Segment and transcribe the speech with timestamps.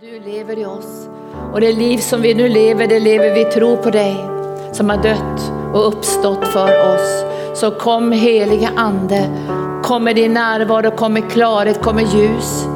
[0.00, 1.08] Du lever i oss
[1.52, 4.16] och det liv som vi nu lever, det lever vi i tro på dig
[4.72, 7.24] som har dött och uppstått för oss.
[7.60, 9.30] Så kom heliga Ande,
[9.82, 12.66] kom med din närvaro, kom med klarhet, kom med ljus.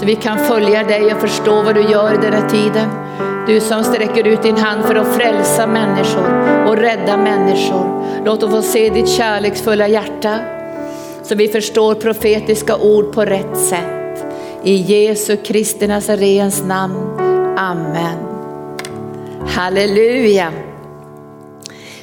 [0.00, 2.88] Så vi kan följa dig och förstå vad du gör i den här tiden.
[3.46, 6.26] Du som sträcker ut din hand för att frälsa människor
[6.68, 8.04] och rädda människor.
[8.24, 10.38] Låt oss få se ditt kärleksfulla hjärta
[11.22, 14.03] så vi förstår profetiska ord på rätt sätt.
[14.66, 17.20] I Jesu Kristi Nazarens namn.
[17.58, 18.18] Amen.
[19.48, 20.52] Halleluja.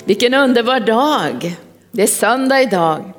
[0.03, 1.55] Vilken underbar dag.
[1.91, 3.13] Det är söndag idag.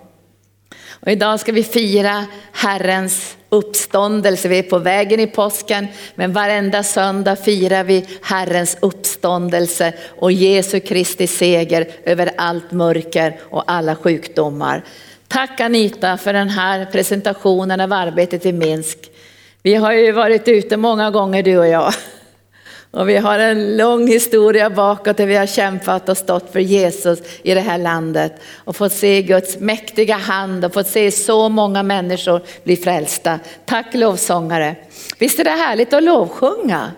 [0.91, 4.49] Och idag ska vi fira Herrens uppståndelse.
[4.49, 10.81] Vi är på vägen i påsken, men varenda söndag firar vi Herrens uppståndelse och Jesu
[10.81, 14.85] Kristi seger över allt mörker och alla sjukdomar.
[15.29, 19.12] Tack Anita för den här presentationen av arbetet i Minsk.
[19.65, 21.93] Vi har ju varit ute många gånger du och jag.
[22.91, 27.19] Och vi har en lång historia bakåt där vi har kämpat och stått för Jesus
[27.43, 28.33] i det här landet.
[28.57, 33.39] Och fått se Guds mäktiga hand och fått se så många människor bli frälsta.
[33.65, 34.77] Tack lovsångare.
[35.19, 36.93] Visst är det härligt att lovsjunga?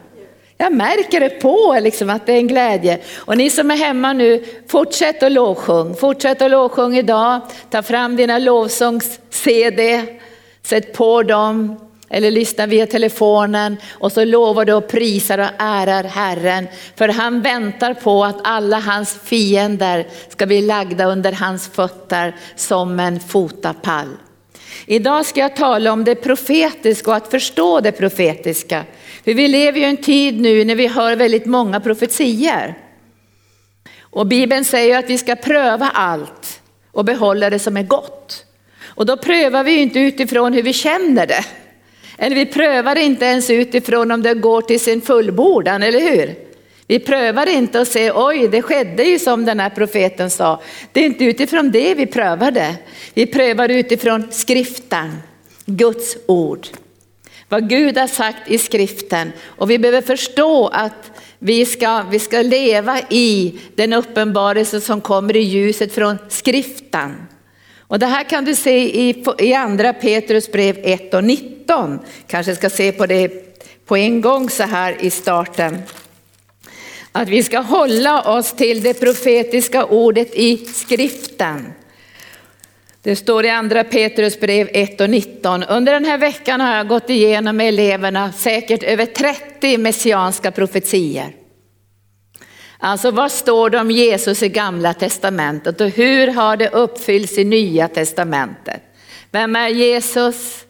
[0.56, 2.98] Jag märker det på liksom att det är en glädje.
[3.16, 5.94] Och ni som är hemma nu, fortsätt att lovsjung.
[5.94, 7.40] Fortsätt att lovsjung idag.
[7.70, 10.04] Ta fram dina lovsångs-CD.
[10.62, 11.80] Sätt på dem
[12.14, 16.66] eller lyssnar via telefonen och så lovar du och prisar och ärar Herren.
[16.96, 23.00] För han väntar på att alla hans fiender ska bli lagda under hans fötter som
[23.00, 24.08] en fotapall.
[24.86, 28.84] Idag ska jag tala om det profetiska och att förstå det profetiska.
[29.24, 32.78] För vi lever ju en tid nu när vi hör väldigt många profetier.
[34.00, 36.60] Och Bibeln säger att vi ska pröva allt
[36.92, 38.44] och behålla det som är gott.
[38.84, 41.44] Och då prövar vi inte utifrån hur vi känner det.
[42.18, 46.34] Eller vi prövar inte ens utifrån om det går till sin fullbordan, eller hur?
[46.86, 50.62] Vi prövar inte och säger oj, det skedde ju som den här profeten sa.
[50.92, 52.76] Det är inte utifrån det vi prövar det.
[53.14, 55.12] Vi prövar utifrån skriften,
[55.66, 56.66] Guds ord.
[57.48, 59.32] Vad Gud har sagt i skriften.
[59.44, 65.36] Och vi behöver förstå att vi ska, vi ska leva i den uppenbarelse som kommer
[65.36, 67.14] i ljuset från skriften.
[67.94, 71.98] Och det här kan du se i, i andra Petrus brev 1 och 19.
[72.26, 73.28] Kanske ska se på det
[73.86, 75.82] på en gång så här i starten.
[77.12, 81.72] Att vi ska hålla oss till det profetiska ordet i skriften.
[83.02, 85.62] Det står i andra Petrus brev 1 och 19.
[85.64, 91.43] Under den här veckan har jag gått igenom med eleverna säkert över 30 messianska profetier.
[92.84, 97.44] Alltså vad står det om Jesus i gamla testamentet och hur har det uppfyllts i
[97.44, 98.82] nya testamentet?
[99.30, 100.64] Vem är Jesus?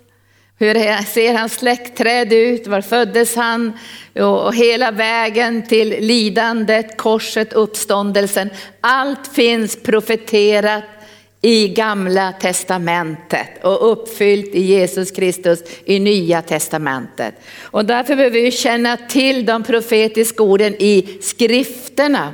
[0.59, 2.67] Hur ser hans släktträd ut?
[2.67, 3.73] Var föddes han?
[4.15, 8.51] Och hela vägen till lidandet, korset, uppståndelsen.
[8.81, 10.85] Allt finns profeterat
[11.45, 17.35] i gamla testamentet och uppfyllt i Jesus Kristus i nya testamentet.
[17.63, 22.33] Och därför behöver vi känna till de profetiska orden i skrifterna.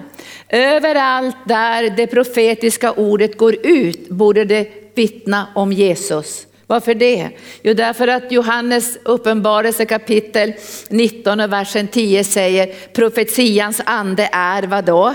[0.48, 6.46] Överallt där det profetiska ordet går ut borde det vittna om Jesus.
[6.66, 7.28] Varför det?
[7.62, 10.52] Jo, därför att Johannes uppenbarelse kapitel
[10.88, 15.14] 19 och versen 10 säger profetians ande är vad då?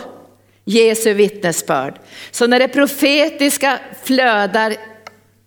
[0.65, 1.99] Jesu vittnesbörd.
[2.31, 4.75] Så när det profetiska flödar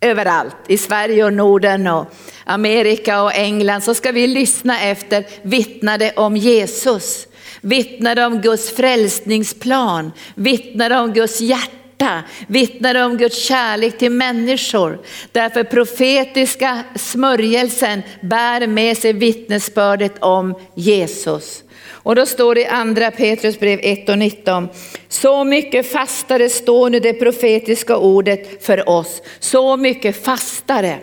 [0.01, 2.07] överallt, i Sverige och Norden och
[2.45, 7.27] Amerika och England, så ska vi lyssna efter vittnade om Jesus.
[7.61, 14.99] Vittnade om Guds frälsningsplan, vittnade om Guds hjärta, vittnade om Guds kärlek till människor.
[15.33, 21.63] Därför profetiska smörjelsen bär med sig vittnesbördet om Jesus.
[22.03, 24.69] Och då står det i andra Petrus brev 1 och 19.
[25.09, 29.23] Så mycket fastare står nu det profetiska ordet för oss.
[29.39, 30.99] Så mycket fastare.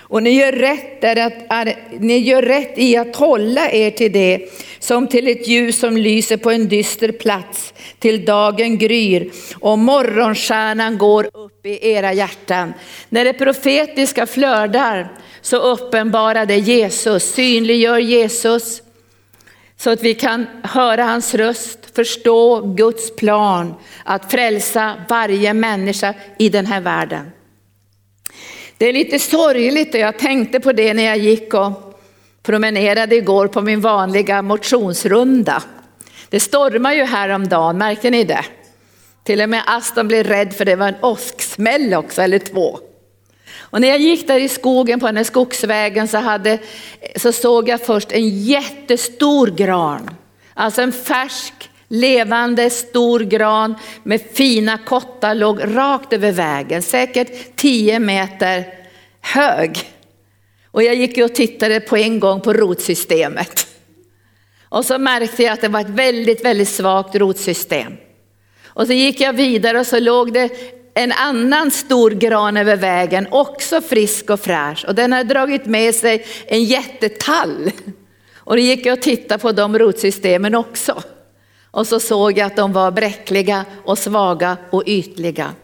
[0.00, 4.48] Och ni gör, rätt att, är, ni gör rätt i att hålla er till det
[4.78, 9.30] som till ett ljus som lyser på en dyster plats till dagen gryr
[9.60, 12.74] och morgonstjärnan går upp i era hjärtan.
[13.08, 15.08] När det profetiska flödar
[15.40, 18.82] så uppenbarar det Jesus, synliggör Jesus,
[19.76, 23.74] så att vi kan höra hans röst, förstå Guds plan
[24.04, 27.30] att frälsa varje människa i den här världen.
[28.78, 32.00] Det är lite sorgligt och jag tänkte på det när jag gick och
[32.42, 35.62] promenerade igår på min vanliga motionsrunda.
[36.28, 38.44] Det stormar ju häromdagen, märker ni det?
[39.24, 42.78] Till och med Aston blev rädd för det var en åsksmäll också, eller två.
[43.58, 46.58] Och när jag gick där i skogen på den här skogsvägen så, hade,
[47.16, 50.10] så såg jag först en jättestor gran.
[50.54, 57.98] Alltså en färsk, levande, stor gran med fina kottar låg rakt över vägen, säkert 10
[57.98, 58.64] meter
[59.20, 59.90] hög.
[60.70, 63.66] Och jag gick och tittade på en gång på rotsystemet.
[64.68, 67.92] Och så märkte jag att det var ett väldigt, väldigt svagt rotsystem.
[68.66, 70.50] Och så gick jag vidare och så låg det
[70.94, 74.84] en annan stor gran över vägen, också frisk och fräsch.
[74.88, 77.70] Och den hade dragit med sig en jättetall.
[78.36, 81.02] Och då gick jag och tittade på de rotsystemen också.
[81.70, 85.54] Och så såg jag att de var bräckliga och svaga och ytliga.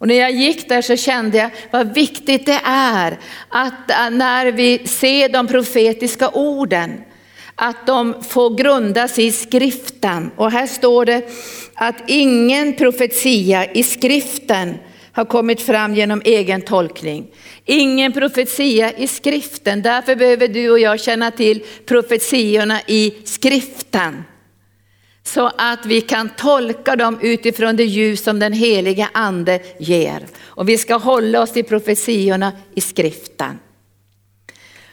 [0.00, 3.18] Och när jag gick där så kände jag vad viktigt det är
[3.48, 7.00] att eh, när vi ser de profetiska orden,
[7.54, 10.30] att de får grundas i skriften.
[10.36, 11.28] Och här står det
[11.82, 14.78] att ingen profetia i skriften
[15.12, 17.26] har kommit fram genom egen tolkning.
[17.64, 24.24] Ingen profetia i skriften, därför behöver du och jag känna till profetiorna i skriften.
[25.22, 30.26] Så att vi kan tolka dem utifrån det ljus som den heliga ande ger.
[30.42, 33.58] Och vi ska hålla oss till profetiorna i skriften.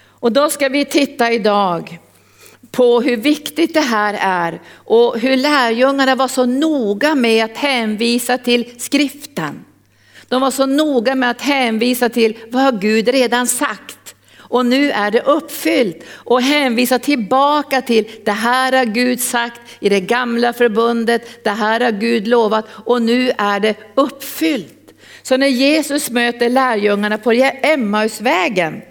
[0.05, 1.99] Och då ska vi titta idag
[2.71, 8.37] på hur viktigt det här är och hur lärjungarna var så noga med att hänvisa
[8.37, 9.65] till skriften.
[10.27, 14.15] De var så noga med att hänvisa till vad har Gud redan sagt.
[14.49, 19.89] Och nu är det uppfyllt och hänvisa tillbaka till det här har Gud sagt i
[19.89, 24.73] det gamla förbundet, det här har Gud lovat och nu är det uppfyllt.
[25.23, 28.81] Så när Jesus möter lärjungarna på Emmausvägen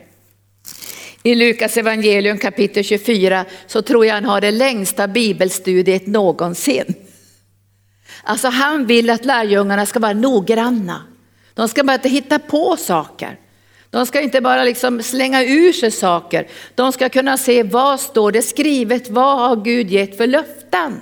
[1.26, 6.94] i Lukas evangelium kapitel 24 så tror jag han har det längsta bibelstudiet någonsin.
[8.22, 11.02] Alltså han vill att lärjungarna ska vara noggranna.
[11.54, 13.38] De ska bara inte hitta på saker.
[13.90, 16.48] De ska inte bara liksom slänga ur sig saker.
[16.74, 21.00] De ska kunna se vad står det skrivet, vad har Gud gett för löften.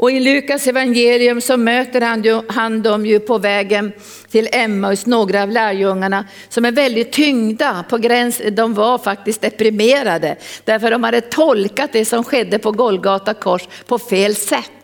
[0.00, 3.92] Och i Lukas evangelium så möter han, han dem ju på vägen
[4.30, 10.36] till Emmaus, några av lärjungarna som är väldigt tyngda på gräns, de var faktiskt deprimerade
[10.64, 14.79] därför de hade tolkat det som skedde på Golgata kors på fel sätt.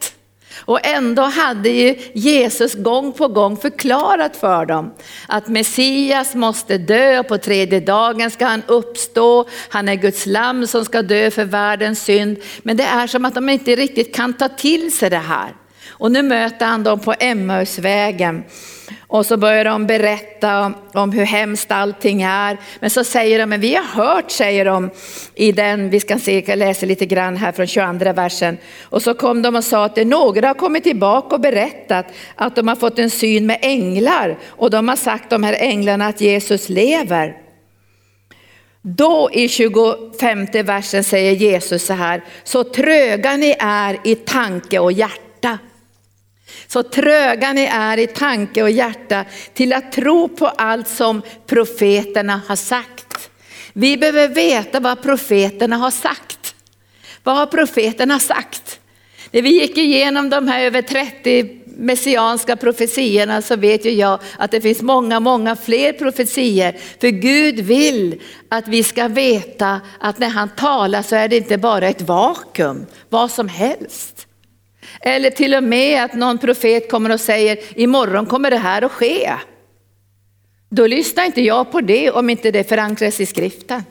[0.59, 4.95] Och ändå hade ju Jesus gång på gång förklarat för dem
[5.29, 9.49] att Messias måste dö och på tredje dagen ska han uppstå.
[9.69, 12.39] Han är Guds lamm som ska dö för världens synd.
[12.63, 15.55] Men det är som att de inte riktigt kan ta till sig det här.
[15.89, 18.45] Och nu möter han dem på Emmausvägen
[19.01, 22.59] och så börjar de berätta om hur hemskt allting är.
[22.81, 24.91] Men så säger de, men vi har hört, säger de
[25.35, 28.59] i den, vi ska se, jag läser lite grann här från 22 versen.
[28.83, 32.57] Och så kom de och sa att det några har kommit tillbaka och berättat att
[32.57, 36.21] de har fått en syn med änglar och de har sagt de här änglarna att
[36.21, 37.37] Jesus lever.
[38.83, 44.93] Då i 25 versen säger Jesus så här, så tröga ni är i tanke och
[44.93, 45.26] hjärta.
[46.67, 49.25] Så tröga ni är i tanke och hjärta
[49.55, 53.31] till att tro på allt som profeterna har sagt.
[53.73, 56.55] Vi behöver veta vad profeterna har sagt.
[57.23, 58.81] Vad har profeterna sagt?
[59.31, 64.51] När vi gick igenom de här över 30 messianska profetiorna så vet ju jag att
[64.51, 66.77] det finns många, många fler profetier.
[67.01, 71.59] För Gud vill att vi ska veta att när han talar så är det inte
[71.59, 74.26] bara ett vakuum, vad som helst.
[75.01, 78.93] Eller till och med att någon profet kommer och säger imorgon kommer det här att
[78.93, 79.33] ske.
[80.69, 83.83] Då lyssnar inte jag på det om inte det förankras i skriften.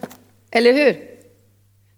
[0.52, 0.96] Eller hur?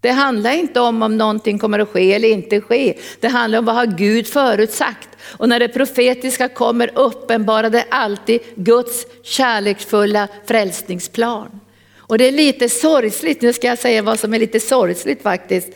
[0.02, 2.98] Det handlar inte om om någonting kommer att ske eller inte ske.
[3.20, 5.10] Det handlar om vad har Gud förutsagt.
[5.38, 11.60] Och när det profetiska kommer uppenbarar det alltid Guds kärleksfulla frälsningsplan.
[11.98, 15.70] Och det är lite sorgsligt, nu ska jag säga vad som är lite sorgsligt faktiskt.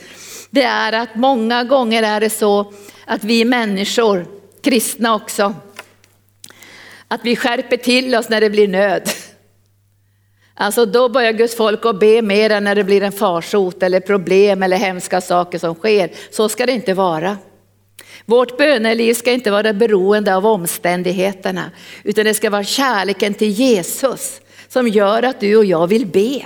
[0.51, 2.74] Det är att många gånger är det så
[3.05, 4.25] att vi människor,
[4.62, 5.55] kristna också,
[7.08, 9.10] att vi skärper till oss när det blir nöd.
[10.53, 14.00] Alltså då börjar Guds folk att be mer än när det blir en farsot eller
[14.00, 16.12] problem eller hemska saker som sker.
[16.31, 17.38] Så ska det inte vara.
[18.25, 21.72] Vårt böneliv ska inte vara beroende av omständigheterna,
[22.03, 26.41] utan det ska vara kärleken till Jesus som gör att du och jag vill be.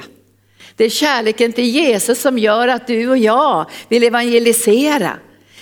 [0.75, 5.12] Det är kärleken till Jesus som gör att du och jag vill evangelisera.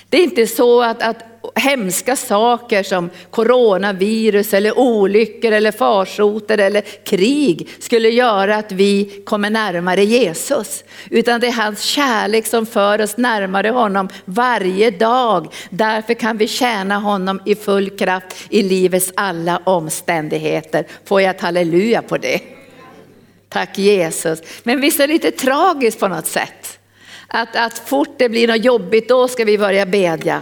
[0.09, 6.81] Det är inte så att, att hemska saker som coronavirus eller olyckor eller farsoter eller
[6.81, 10.83] krig skulle göra att vi kommer närmare Jesus.
[11.09, 15.53] Utan det är hans kärlek som för oss närmare honom varje dag.
[15.69, 20.87] Därför kan vi tjäna honom i full kraft i livets alla omständigheter.
[21.05, 22.62] Får jag ett halleluja på det?
[23.53, 24.41] Tack Jesus.
[24.63, 26.79] Men visst är det lite tragiskt på något sätt.
[27.27, 30.41] Att, att fort det blir något jobbigt, då ska vi börja bedja.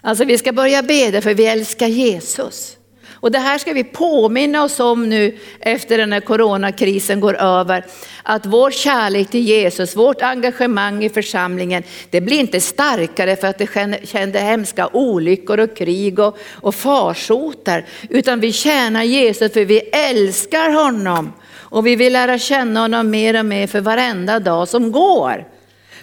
[0.00, 2.76] Alltså vi ska börja bedja för vi älskar Jesus.
[3.10, 7.84] Och det här ska vi påminna oss om nu efter den här coronakrisen går över.
[8.22, 13.58] Att vår kärlek till Jesus, vårt engagemang i församlingen, det blir inte starkare för att
[13.58, 17.86] det kände hemska olyckor och krig och, och farsoter.
[18.10, 21.32] Utan vi tjänar Jesus för vi älskar honom.
[21.68, 25.44] Och vi vill lära känna honom mer och mer för varenda dag som går.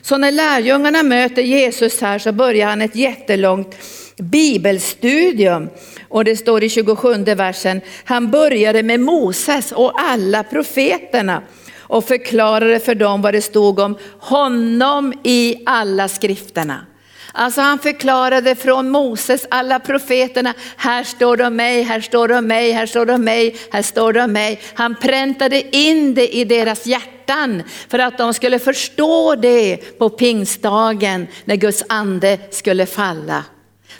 [0.01, 3.75] Så när lärjungarna möter Jesus här så börjar han ett jättelångt
[4.17, 5.70] bibelstudium.
[6.10, 11.41] Och det står i 27 versen, han började med Moses och alla profeterna
[11.77, 16.86] och förklarade för dem vad det stod om honom i alla skrifterna.
[17.35, 22.37] Alltså han förklarade från Moses, alla profeterna, här står det om mig, här står det
[22.37, 24.61] om mig, här står det om mig, här står det om mig.
[24.73, 31.27] Han präntade in det i deras hjärtan för att de skulle förstå det på pingstdagen
[31.45, 33.43] när Guds ande skulle falla.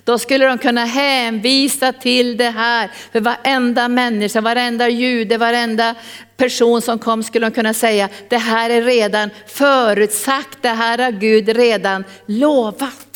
[0.04, 2.92] Då skulle de kunna hänvisa till det här.
[3.12, 5.96] För varenda människa, varenda jude, varenda
[6.38, 11.12] person som kom skulle de kunna säga, det här är redan förutsagt, det här har
[11.12, 13.13] Gud redan lovat.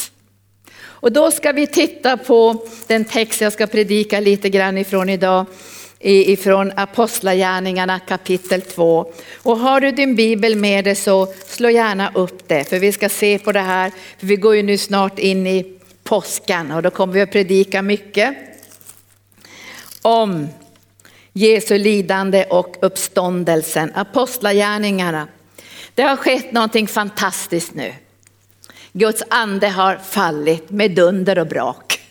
[1.07, 5.45] Och då ska vi titta på den text jag ska predika lite grann ifrån idag
[5.99, 9.13] ifrån Apostlagärningarna kapitel 2.
[9.35, 13.09] Och har du din bibel med dig så slå gärna upp det, för vi ska
[13.09, 16.89] se på det här, för vi går ju nu snart in i påskan och då
[16.89, 18.35] kommer vi att predika mycket
[20.01, 20.47] om
[21.33, 25.27] Jesu lidande och uppståndelsen, apostlagärningarna.
[25.95, 27.93] Det har skett någonting fantastiskt nu.
[28.97, 32.01] Guds ande har fallit med dunder och brak.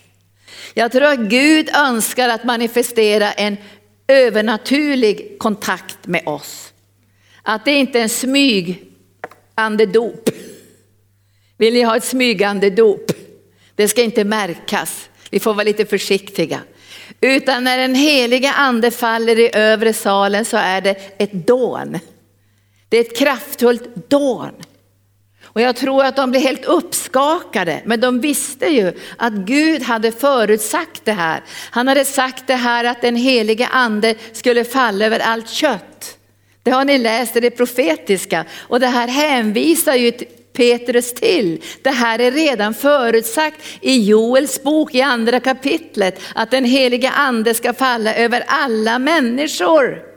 [0.73, 3.57] Jag tror att Gud önskar att manifestera en
[4.07, 6.73] övernaturlig kontakt med oss.
[7.43, 10.29] Att det inte är en smygandedop.
[11.57, 13.11] Vill ni ha ett smygandedop?
[13.75, 15.09] Det ska inte märkas.
[15.29, 16.59] Vi får vara lite försiktiga.
[17.21, 21.99] Utan när den heliga ande faller i övre salen så är det ett dån.
[22.89, 24.51] Det är ett kraftfullt dån.
[25.57, 30.11] Och jag tror att de blev helt uppskakade, men de visste ju att Gud hade
[30.11, 31.43] förutsagt det här.
[31.71, 36.17] Han hade sagt det här att den helige ande skulle falla över allt kött.
[36.63, 40.11] Det har ni läst i det profetiska och det här hänvisar ju
[40.53, 41.63] Petrus till.
[41.81, 47.53] Det här är redan förutsagt i Joels bok i andra kapitlet, att den heliga ande
[47.53, 50.16] ska falla över alla människor.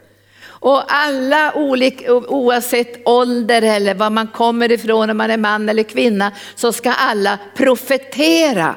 [0.60, 5.82] Och alla olika, oavsett ålder eller var man kommer ifrån, om man är man eller
[5.82, 8.74] kvinna, så ska alla profetera.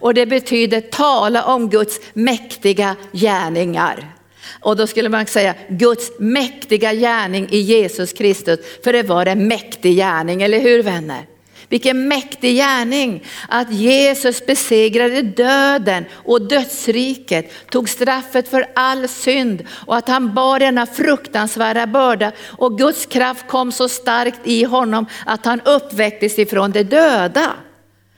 [0.00, 4.12] Och det betyder tala om Guds mäktiga gärningar.
[4.60, 9.48] Och då skulle man säga Guds mäktiga gärning i Jesus Kristus, för det var en
[9.48, 11.26] mäktig gärning, eller hur vänner?
[11.68, 19.96] Vilken mäktig gärning att Jesus besegrade döden och dödsriket, tog straffet för all synd och
[19.96, 25.44] att han bar denna fruktansvärda börda och Guds kraft kom så starkt i honom att
[25.44, 27.52] han uppväcktes ifrån de döda.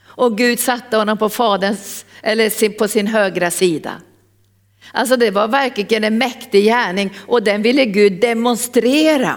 [0.05, 3.91] Och Gud satte honom på, faderns, eller på sin högra sida.
[4.91, 9.35] Alltså det var verkligen en mäktig gärning och den ville Gud demonstrera.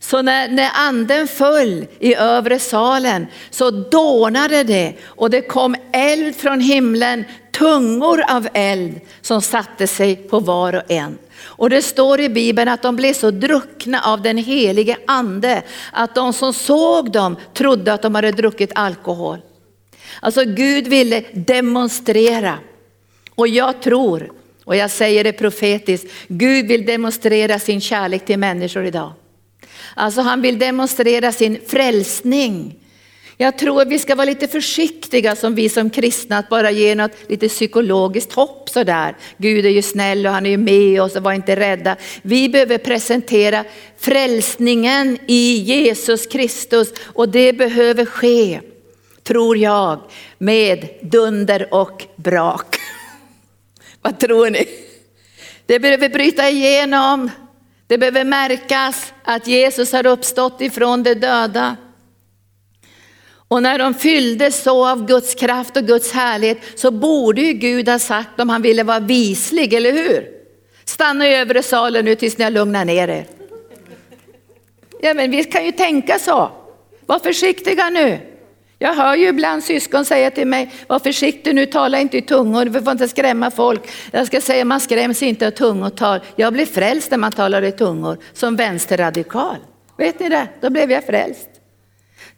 [0.00, 6.36] Så när, när anden föll i övre salen så dånade det och det kom eld
[6.36, 11.18] från himlen, tungor av eld som satte sig på var och en.
[11.42, 16.14] Och det står i Bibeln att de blev så druckna av den helige ande att
[16.14, 19.38] de som såg dem trodde att de hade druckit alkohol.
[20.20, 22.58] Alltså Gud ville demonstrera.
[23.34, 24.32] Och jag tror
[24.64, 29.12] och jag säger det profetiskt, Gud vill demonstrera sin kärlek till människor idag.
[30.00, 32.76] Alltså han vill demonstrera sin frälsning.
[33.36, 37.10] Jag tror vi ska vara lite försiktiga som vi som kristna att bara ge något
[37.28, 39.16] lite psykologiskt hopp sådär.
[39.36, 41.96] Gud är ju snäll och han är ju med oss och var inte rädda.
[42.22, 43.64] Vi behöver presentera
[43.98, 48.60] frälsningen i Jesus Kristus och det behöver ske,
[49.22, 50.00] tror jag,
[50.38, 52.76] med dunder och brak.
[54.02, 54.66] Vad tror ni?
[55.66, 57.30] Det behöver bryta igenom.
[57.90, 61.76] Det behöver märkas att Jesus har uppstått ifrån de döda.
[63.48, 67.88] Och när de fylldes så av Guds kraft och Guds härlighet så borde ju Gud
[67.88, 70.28] ha sagt om han ville vara vislig, eller hur?
[70.84, 73.26] Stanna i övre salen nu tills ni har lugnat ner er.
[75.00, 76.50] Ja men vi kan ju tänka så.
[77.06, 78.20] Var försiktiga nu.
[78.82, 82.66] Jag hör ju ibland syskon säga till mig, var försiktig nu, tala inte i tungor,
[82.66, 83.90] vi får inte skrämma folk.
[84.10, 86.20] Jag ska säga, man skräms inte av tungotal.
[86.36, 89.56] Jag blir frälst när man talar i tungor, som vänsterradikal.
[89.96, 90.48] Vet ni det?
[90.60, 91.48] Då blev jag frälst.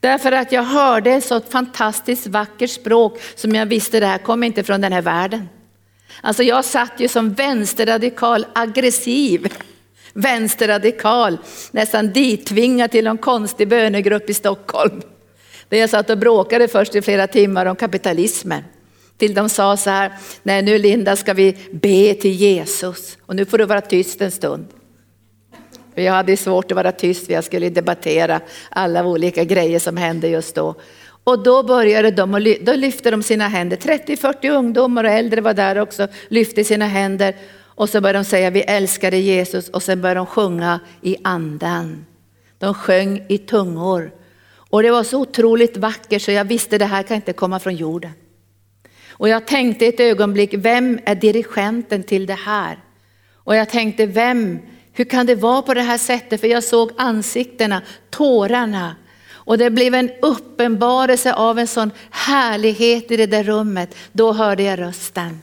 [0.01, 4.47] Därför att jag hörde ett så fantastiskt vackert språk som jag visste det här kommer
[4.47, 5.49] inte från den här världen.
[6.21, 9.53] Alltså jag satt ju som vänsterradikal, aggressiv
[10.13, 11.39] vänsterradikal,
[11.71, 15.03] nästan dittvingad till någon konstig bönegrupp i Stockholm.
[15.73, 18.63] Där jag satt och bråkade först i flera timmar om kapitalismen.
[19.19, 20.13] Till de sa så här,
[20.43, 24.31] nej nu Linda ska vi be till Jesus och nu får du vara tyst en
[24.31, 24.67] stund.
[25.95, 29.97] För jag hade svårt att vara tyst för jag skulle debattera alla olika grejer som
[29.97, 30.75] hände just då.
[31.25, 35.55] Och då började de, och då lyfte de sina händer, 30-40 ungdomar och äldre var
[35.55, 39.83] där också, lyfte sina händer och så började de säga vi älskar dig Jesus och
[39.83, 42.07] sen började de sjunga i andan.
[42.59, 44.22] De sjöng i tungor.
[44.73, 47.77] Och det var så otroligt vackert så jag visste det här kan inte komma från
[47.77, 48.11] jorden.
[49.09, 52.79] Och jag tänkte ett ögonblick, vem är dirigenten till det här?
[53.35, 54.59] Och jag tänkte, vem,
[54.93, 56.41] hur kan det vara på det här sättet?
[56.41, 58.97] För jag såg ansiktena, tårarna.
[59.31, 63.97] Och det blev en uppenbarelse av en sån härlighet i det där rummet.
[64.13, 65.41] Då hörde jag rösten.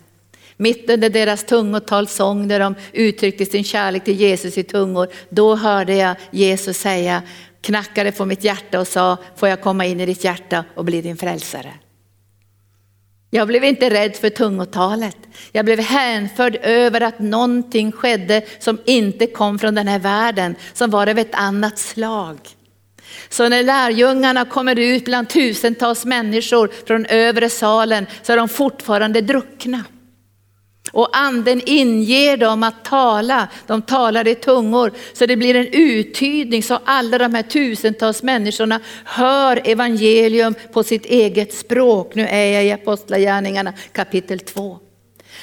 [0.57, 5.95] Mitt under deras tungotalsång där de uttryckte sin kärlek till Jesus i tungor, då hörde
[5.95, 7.21] jag Jesus säga,
[7.62, 11.01] knackade på mitt hjärta och sa, får jag komma in i ditt hjärta och bli
[11.01, 11.74] din frälsare?
[13.32, 15.18] Jag blev inte rädd för tungotalet.
[15.51, 20.89] Jag blev hänförd över att någonting skedde som inte kom från den här världen, som
[20.89, 22.38] var av ett annat slag.
[23.30, 29.22] Så när lärjungarna kommer ut bland tusentals människor från övre salen så är de fortfarande
[29.22, 29.84] druckna.
[30.91, 34.91] Och anden inger dem att tala, de talar i tungor.
[35.13, 41.05] Så det blir en uttydning så alla de här tusentals människorna hör evangelium på sitt
[41.05, 42.15] eget språk.
[42.15, 44.79] Nu är jag i Apostlagärningarna kapitel 2.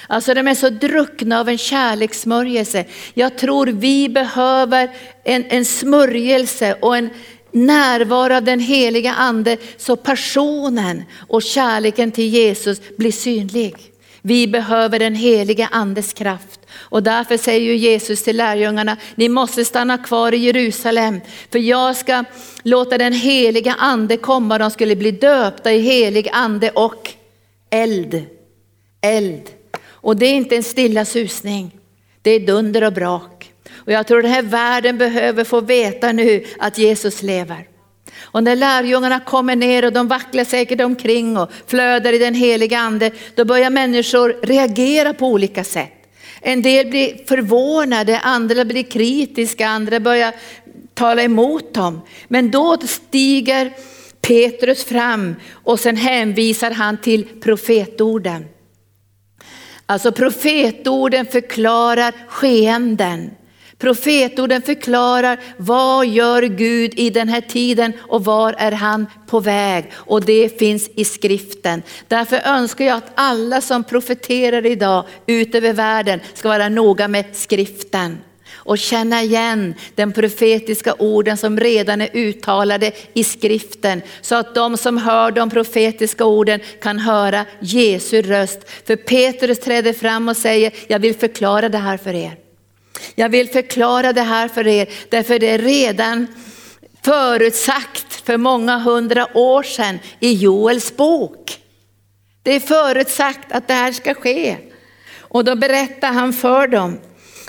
[0.07, 2.85] Alltså de är så druckna av en kärlekssmörjelse.
[3.15, 4.91] Jag tror vi behöver
[5.25, 7.11] en, en smörjelse och en
[7.53, 13.75] närvaro av den heliga ande så passionen och kärleken till Jesus blir synlig.
[14.27, 16.61] Vi behöver den helige andes kraft.
[16.73, 21.21] Och därför säger ju Jesus till lärjungarna, ni måste stanna kvar i Jerusalem.
[21.53, 22.25] För jag ska
[22.63, 27.11] låta den heliga ande komma, de skulle bli döpta i helig ande och
[27.71, 28.25] eld.
[29.01, 29.43] Eld.
[29.87, 31.71] Och det är inte en stilla susning,
[32.23, 33.53] det är dunder och brak.
[33.75, 37.76] Och jag tror den här världen behöver få veta nu att Jesus lever.
[38.21, 42.79] Och när lärjungarna kommer ner och de vacklar säkert omkring och flödar i den heliga
[42.79, 45.93] ande, då börjar människor reagera på olika sätt.
[46.41, 50.35] En del blir förvånade, andra blir kritiska, andra börjar
[50.95, 52.01] tala emot dem.
[52.29, 53.73] Men då stiger
[54.21, 58.45] Petrus fram och sen hänvisar han till profetorden.
[59.87, 63.31] Alltså profetorden förklarar skeenden.
[63.79, 69.93] Profetorden förklarar vad gör Gud i den här tiden och var är han på väg?
[69.95, 71.83] Och det finns i skriften.
[72.09, 77.25] Därför önskar jag att alla som profeterar idag ut över världen ska vara noga med
[77.33, 78.19] skriften
[78.55, 84.03] och känna igen den profetiska orden som redan är uttalade i skriften.
[84.21, 88.71] Så att de som hör de profetiska orden kan höra Jesu röst.
[88.87, 92.46] För Petrus träder fram och säger, jag vill förklara det här för er.
[93.15, 96.27] Jag vill förklara det här för er, därför det är redan
[97.03, 101.59] förutsagt för många hundra år sedan i Joels bok.
[102.43, 104.57] Det är förutsagt att det här ska ske.
[105.19, 106.99] Och då berättar han för dem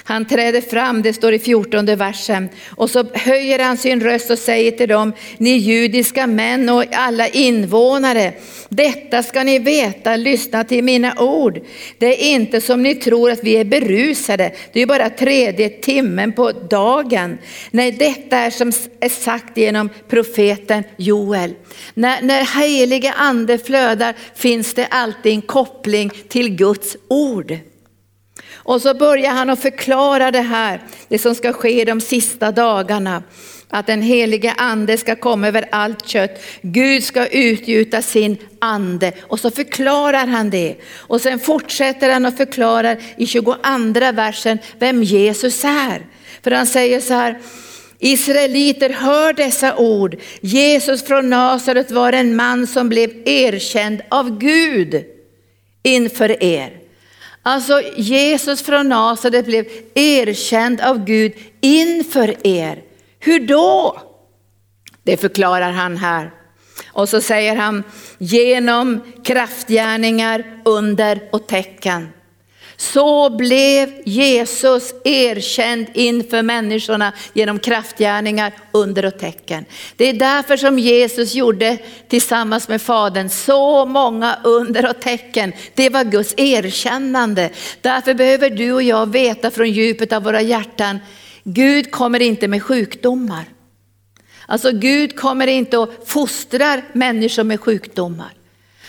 [0.08, 4.40] han träder fram, det står i 14 versen, och så höjer han sin röst och
[4.40, 8.34] säger till dem, ni judiska män och alla invånare,
[8.70, 11.60] detta ska ni veta, lyssna till mina ord.
[11.98, 16.34] Det är inte som ni tror att vi är berusade, det är bara tredje timmen
[16.34, 17.38] på dagen.
[17.72, 21.54] Nej, detta är som är sagt genom profeten Joel.
[21.94, 27.58] När, när heliga ande flödar finns det alltid en koppling till Guds ord.
[28.68, 33.24] Och så börjar han att förklara det här, det som ska ske de sista dagarna.
[33.70, 36.44] Att den helige ande ska komma över allt kött.
[36.62, 39.12] Gud ska utgjuta sin ande.
[39.22, 40.76] Och så förklarar han det.
[40.96, 43.56] Och sen fortsätter han och förklarar i 22
[44.14, 46.06] versen vem Jesus är.
[46.44, 47.40] För han säger så här,
[48.00, 50.16] Israeliter, hör dessa ord.
[50.42, 55.04] Jesus från Nasaret var en man som blev erkänd av Gud
[55.84, 56.87] inför er.
[57.48, 62.84] Alltså Jesus från Nasaret blev erkänd av Gud inför er.
[63.20, 64.02] Hur då?
[65.04, 66.32] Det förklarar han här.
[66.92, 67.84] Och så säger han
[68.18, 72.10] genom kraftgärningar, under och tecken.
[72.80, 79.66] Så blev Jesus erkänd inför människorna genom kraftgärningar, under och tecken.
[79.96, 85.54] Det är därför som Jesus gjorde tillsammans med Fadern så många under och tecken.
[85.74, 87.50] Det var Guds erkännande.
[87.82, 91.00] Därför behöver du och jag veta från djupet av våra hjärtan,
[91.44, 93.46] Gud kommer inte med sjukdomar.
[94.46, 98.34] Alltså Gud kommer inte och fostrar människor med sjukdomar.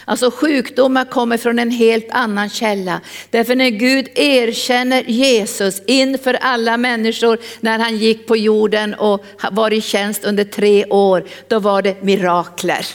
[0.09, 3.01] Alltså sjukdomar kommer från en helt annan källa.
[3.31, 9.73] Därför när Gud erkänner Jesus inför alla människor när han gick på jorden och var
[9.73, 12.87] i tjänst under tre år, då var det mirakler.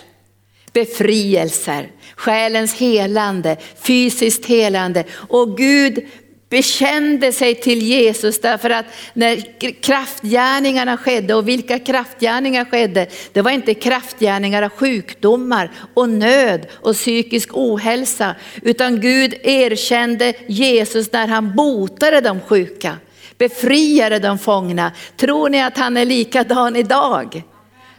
[0.73, 5.04] Befrielser, själens helande, fysiskt helande.
[5.13, 6.06] Och Gud
[6.54, 13.08] bekände sig till Jesus därför att när kraftgärningarna skedde, och vilka kraftgärningar skedde?
[13.32, 21.12] Det var inte kraftgärningar av sjukdomar och nöd och psykisk ohälsa, utan Gud erkände Jesus
[21.12, 22.98] när han botade de sjuka,
[23.38, 24.92] befriade de fångna.
[25.18, 27.44] Tror ni att han är likadan idag?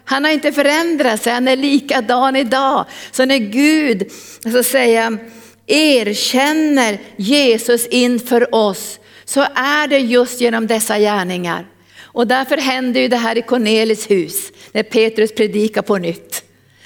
[0.05, 2.85] Han har inte förändrat sig, han är likadan idag.
[3.11, 4.11] Så när Gud
[4.53, 5.19] så säga,
[5.66, 11.66] erkänner Jesus inför oss så är det just genom dessa gärningar.
[12.03, 16.44] Och därför händer ju det här i Cornelis hus när Petrus predikar på nytt.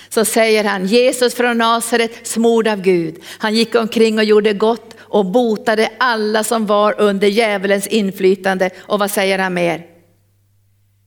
[0.09, 3.23] Så säger han Jesus från Nasaret smord av Gud.
[3.39, 8.71] Han gick omkring och gjorde gott och botade alla som var under djävulens inflytande.
[8.79, 9.87] Och vad säger han mer?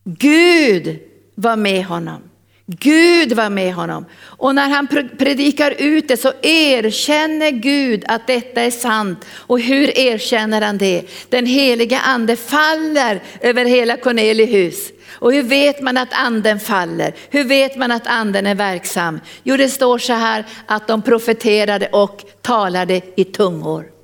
[0.03, 0.99] Gud
[1.35, 2.30] var med honom.
[2.79, 4.05] Gud var med honom.
[4.23, 9.25] Och när han predikar ut det så erkänner Gud att detta är sant.
[9.33, 11.03] Och hur erkänner han det?
[11.29, 14.91] Den heliga ande faller över hela Cornelius.
[15.11, 17.13] Och hur vet man att anden faller?
[17.29, 19.19] Hur vet man att anden är verksam?
[19.43, 24.00] Jo det står så här att de profeterade och talade i tungor.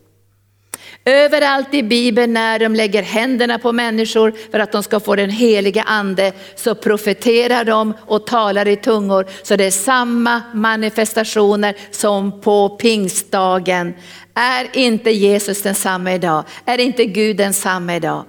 [1.08, 5.30] Överallt i Bibeln när de lägger händerna på människor för att de ska få den
[5.30, 9.26] heliga ande så profeterar de och talar i tungor.
[9.44, 13.94] Så det är samma manifestationer som på pingstdagen.
[14.34, 16.44] Är inte Jesus densamma idag?
[16.66, 18.26] Är inte Gud densamma idag?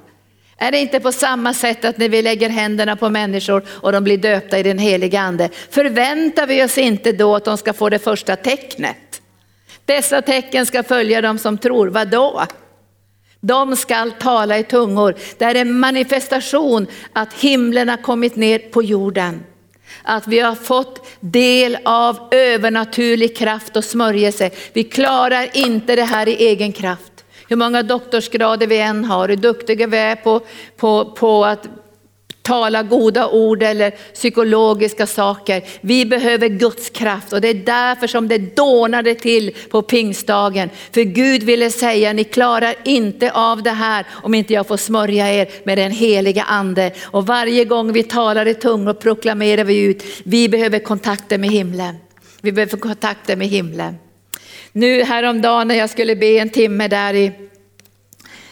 [0.56, 4.04] Är det inte på samma sätt att när vi lägger händerna på människor och de
[4.04, 7.88] blir döpta i den heliga ande, förväntar vi oss inte då att de ska få
[7.88, 9.22] det första tecknet?
[9.84, 12.46] Dessa tecken ska följa dem som tror, vadå?
[13.40, 15.14] De skall tala i tungor.
[15.38, 19.44] Det är en manifestation att himlen har kommit ner på jorden.
[20.02, 24.50] Att vi har fått del av övernaturlig kraft och smörjelse.
[24.72, 27.12] Vi klarar inte det här i egen kraft.
[27.48, 30.40] Hur många doktorsgrader vi än har, hur duktiga vi är på,
[30.76, 31.68] på, på att
[32.48, 35.62] tala goda ord eller psykologiska saker.
[35.80, 40.70] Vi behöver Guds kraft och det är därför som det dånade till på pingstdagen.
[40.92, 45.32] För Gud ville säga, ni klarar inte av det här om inte jag får smörja
[45.32, 46.92] er med den heliga ande.
[47.04, 51.94] Och varje gång vi talar i tungor proklamerar vi ut, vi behöver kontakter med himlen.
[52.40, 53.94] Vi behöver kontakter med himlen.
[54.72, 57.32] Nu häromdagen när jag skulle be en timme där i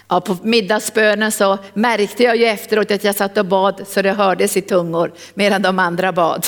[0.09, 4.13] Ja, på middagsbönen så märkte jag ju efteråt att jag satt och bad så det
[4.13, 6.47] hördes i tungor medan de andra bad.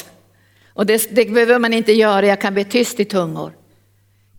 [0.74, 3.52] Och det, det behöver man inte göra, jag kan be tyst i tungor.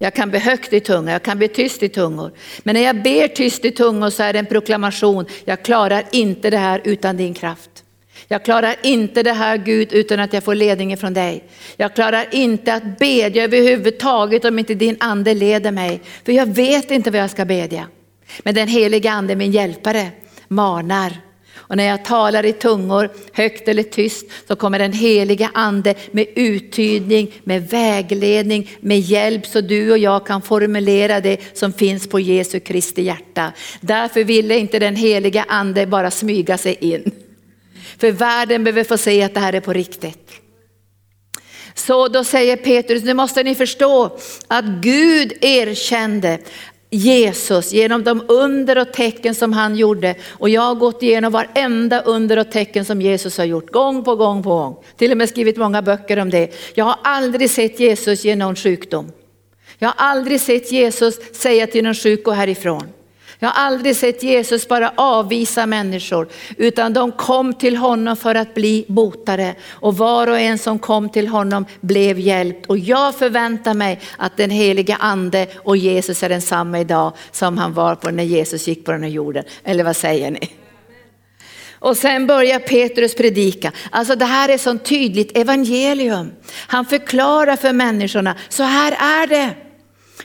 [0.02, 2.32] Jag kan be högt i tungor, jag kan bli tyst i tungor.
[2.64, 6.50] Men när jag ber tyst i tungor så är det en proklamation, jag klarar inte
[6.50, 7.84] det här utan din kraft.
[8.28, 11.44] Jag klarar inte det här Gud utan att jag får ledning från dig.
[11.78, 16.02] Jag klarar inte att bedja överhuvudtaget om inte din ande leder mig.
[16.26, 17.88] För jag vet inte vad jag ska bedja.
[18.40, 20.12] Men den heliga ande, min hjälpare,
[20.48, 21.18] manar.
[21.70, 26.28] Och när jag talar i tungor, högt eller tyst, så kommer den heliga ande med
[26.36, 32.20] uttydning, med vägledning, med hjälp så du och jag kan formulera det som finns på
[32.20, 33.54] Jesu Kristi hjärta.
[33.82, 37.12] Därför ville inte den heliga ande bara smyga sig in.
[37.98, 40.32] För världen behöver få se att det här är på riktigt.
[41.74, 46.40] Så då säger Petrus, nu måste ni förstå att Gud erkände
[46.90, 50.16] Jesus genom de under och tecken som han gjorde.
[50.30, 54.16] Och jag har gått igenom varenda under och tecken som Jesus har gjort, gång på
[54.16, 54.76] gång på gång.
[54.98, 56.54] Till och med skrivit många böcker om det.
[56.74, 59.12] Jag har aldrig sett Jesus ge någon sjukdom.
[59.78, 62.84] Jag har aldrig sett Jesus säga till någon sjuk, gå härifrån.
[63.42, 68.54] Jag har aldrig sett Jesus bara avvisa människor, utan de kom till honom för att
[68.54, 69.56] bli botade.
[69.70, 72.66] Och var och en som kom till honom blev hjälpt.
[72.66, 77.74] Och jag förväntar mig att den heliga ande och Jesus är densamma idag som han
[77.74, 79.44] var på när Jesus gick på den här jorden.
[79.64, 80.52] Eller vad säger ni?
[81.72, 83.72] Och sen börjar Petrus predika.
[83.90, 86.32] Alltså det här är så tydligt evangelium.
[86.68, 89.50] Han förklarar för människorna, så här är det.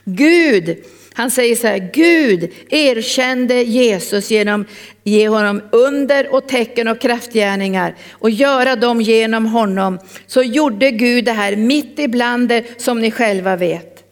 [0.04, 0.84] Gud,
[1.16, 4.66] han säger så här, Gud erkände Jesus genom att
[5.04, 9.98] ge honom under och tecken och kraftgärningar och göra dem genom honom.
[10.26, 14.04] Så gjorde Gud det här mitt ibland er som ni själva vet.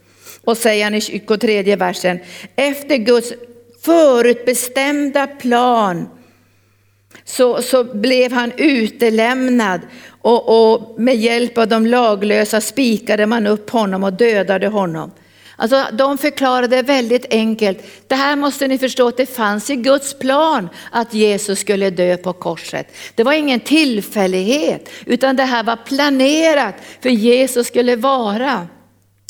[0.45, 2.19] Och säger han i 23 versen,
[2.57, 3.33] efter Guds
[3.83, 6.09] förutbestämda plan
[7.25, 9.81] så, så blev han utelämnad
[10.21, 15.11] och, och med hjälp av de laglösa spikade man upp honom och dödade honom.
[15.63, 20.19] Alltså, de förklarade väldigt enkelt, det här måste ni förstå att det fanns i Guds
[20.19, 22.97] plan att Jesus skulle dö på korset.
[23.15, 28.67] Det var ingen tillfällighet utan det här var planerat för Jesus skulle vara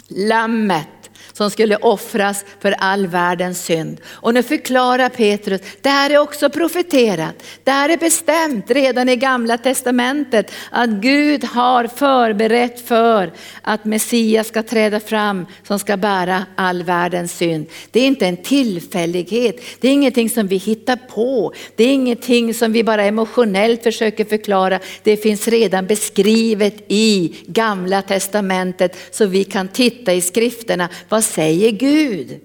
[0.08, 1.01] lammet
[1.42, 4.00] som skulle offras för all världens synd.
[4.06, 9.16] Och nu förklarar Petrus, det här är också profeterat, det här är bestämt redan i
[9.16, 16.46] gamla testamentet att Gud har förberett för att Messias ska träda fram som ska bära
[16.56, 17.66] all världens synd.
[17.90, 22.54] Det är inte en tillfällighet, det är ingenting som vi hittar på, det är ingenting
[22.54, 24.78] som vi bara emotionellt försöker förklara.
[25.02, 30.88] Det finns redan beskrivet i gamla testamentet så vi kan titta i skrifterna.
[31.08, 32.40] Vad säger Gud?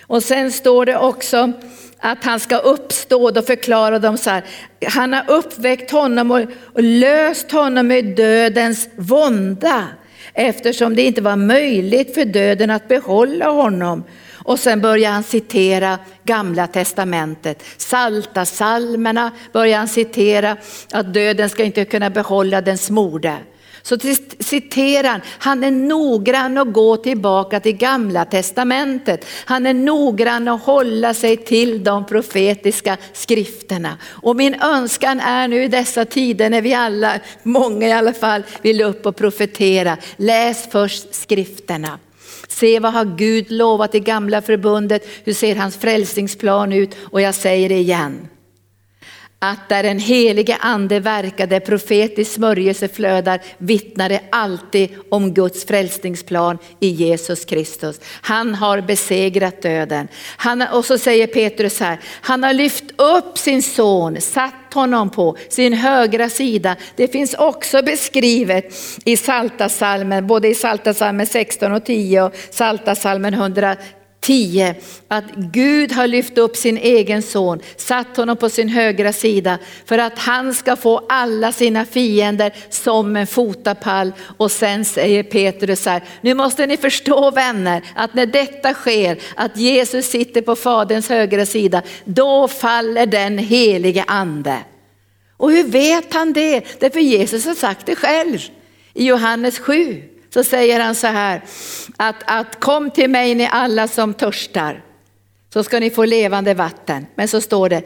[0.00, 1.52] Och sen står det också
[1.98, 4.44] att han ska uppstå, då förklarar de så här,
[4.86, 6.40] han har uppväckt honom och,
[6.74, 9.86] och löst honom med dödens vånda
[10.34, 14.04] eftersom det inte var möjligt för döden att behålla honom.
[14.32, 17.62] Och sen börjar han citera gamla testamentet.
[17.76, 20.56] Salta salmerna börjar han citera
[20.92, 23.36] att döden ska inte kunna behålla den smorde.
[23.86, 23.98] Så
[24.38, 29.26] citerar han, han är noggrann att gå tillbaka till gamla testamentet.
[29.44, 33.98] Han är noggrann att hålla sig till de profetiska skrifterna.
[34.04, 38.42] Och min önskan är nu i dessa tider när vi alla, många i alla fall,
[38.62, 39.96] vill upp och profetera.
[40.16, 41.98] Läs först skrifterna.
[42.48, 46.96] Se vad har Gud lovat i gamla förbundet, hur ser hans frälsningsplan ut?
[47.10, 48.28] Och jag säger det igen
[49.50, 56.58] att där den helige ande verkade, profetisk smörjelse flödar, vittnar det alltid om Guds frälsningsplan
[56.80, 58.00] i Jesus Kristus.
[58.22, 60.08] Han har besegrat döden.
[60.36, 65.36] Han, och så säger Petrus här, han har lyft upp sin son, satt honom på
[65.48, 66.76] sin högra sida.
[66.96, 73.76] Det finns också beskrivet i Saltasalmen, både i Saltasalmen 16 och 10 och Saltasalmen 100
[74.26, 74.74] 10
[75.08, 79.98] att Gud har lyft upp sin egen son, satt honom på sin högra sida för
[79.98, 84.12] att han ska få alla sina fiender som en fotapall.
[84.36, 89.18] Och sen säger Petrus så här, nu måste ni förstå vänner att när detta sker,
[89.34, 94.58] att Jesus sitter på faderns högra sida, då faller den helige ande.
[95.36, 96.80] Och hur vet han det?
[96.80, 98.38] Därför Jesus har sagt det själv
[98.94, 100.02] i Johannes 7
[100.36, 101.42] så säger han så här,
[101.96, 104.84] att, att kom till mig ni alla som törstar,
[105.52, 107.06] så ska ni få levande vatten.
[107.14, 107.82] Men så står det,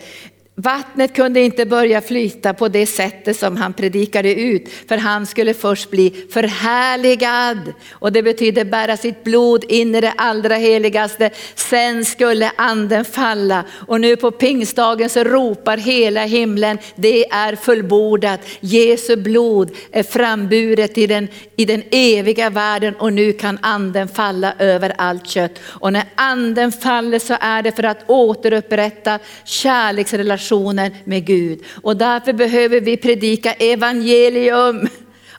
[0.62, 5.54] Vattnet kunde inte börja flyta på det sättet som han predikade ut, för han skulle
[5.54, 7.72] först bli förhärligad.
[7.90, 11.30] Och det betyder bära sitt blod in i det allra heligaste.
[11.54, 13.64] Sen skulle anden falla.
[13.70, 18.40] Och nu på pingstdagen så ropar hela himlen, det är fullbordat.
[18.60, 24.54] Jesu blod är framburet i den, i den eviga världen och nu kan anden falla
[24.58, 25.58] över allt kött.
[25.62, 31.62] Och när anden faller så är det för att återupprätta kärleksrelationen relationen med Gud.
[31.82, 34.88] Och därför behöver vi predika evangelium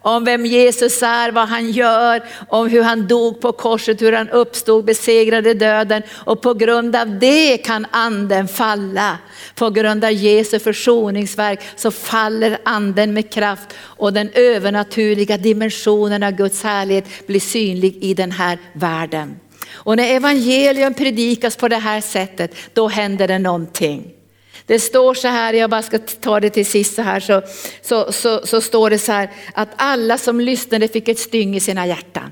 [0.04, 4.30] om vem Jesus är, vad han gör, om hur han dog på korset, hur han
[4.30, 6.04] uppstod, besegrade döden.
[6.26, 9.18] Och på grund av det kan anden falla.
[9.56, 16.32] På grund av Jesu försoningsverk så faller anden med kraft och den övernaturliga dimensionen av
[16.32, 19.40] Guds härlighet blir synlig i den här världen.
[19.84, 24.21] Och när evangelium predikas på det här sättet, då händer det någonting.
[24.72, 27.42] Det står så här, jag bara ska ta det till sist så här, så,
[27.82, 31.60] så, så, så står det så här att alla som lyssnade fick ett styng i
[31.60, 32.32] sina hjärtan.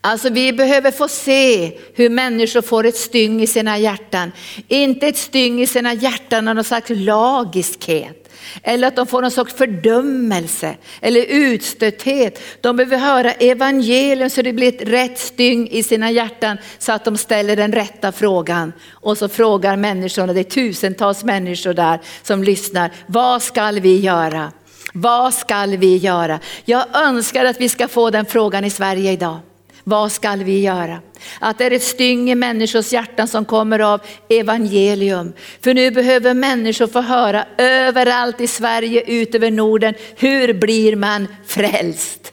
[0.00, 4.32] Alltså vi behöver få se hur människor får ett styng i sina hjärtan.
[4.68, 8.25] Inte ett styng i sina hjärtan av någon slags lagiskhet.
[8.62, 12.40] Eller att de får någon sorts fördömelse eller utstötthet.
[12.60, 17.04] De behöver höra evangelium så det blir ett rätt styng i sina hjärtan så att
[17.04, 18.72] de ställer den rätta frågan.
[18.92, 24.52] Och så frågar människorna, det är tusentals människor där som lyssnar, vad ska vi göra?
[24.92, 26.40] Vad ska vi göra?
[26.64, 29.38] Jag önskar att vi ska få den frågan i Sverige idag.
[29.88, 31.00] Vad skall vi göra?
[31.40, 35.32] Att det är ett styng i människors hjärtan som kommer av evangelium.
[35.60, 41.28] För nu behöver människor få höra överallt i Sverige, ut över Norden, hur blir man
[41.46, 42.32] frälst?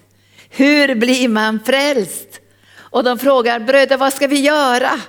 [0.50, 2.40] Hur blir man frälst?
[2.76, 5.00] Och de frågar, bröder vad ska vi göra?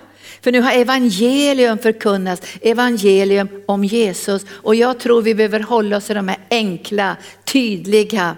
[0.40, 4.42] För nu har evangelium förkunnats, evangelium om Jesus.
[4.50, 8.36] Och jag tror vi behöver hålla oss till de här enkla, tydliga,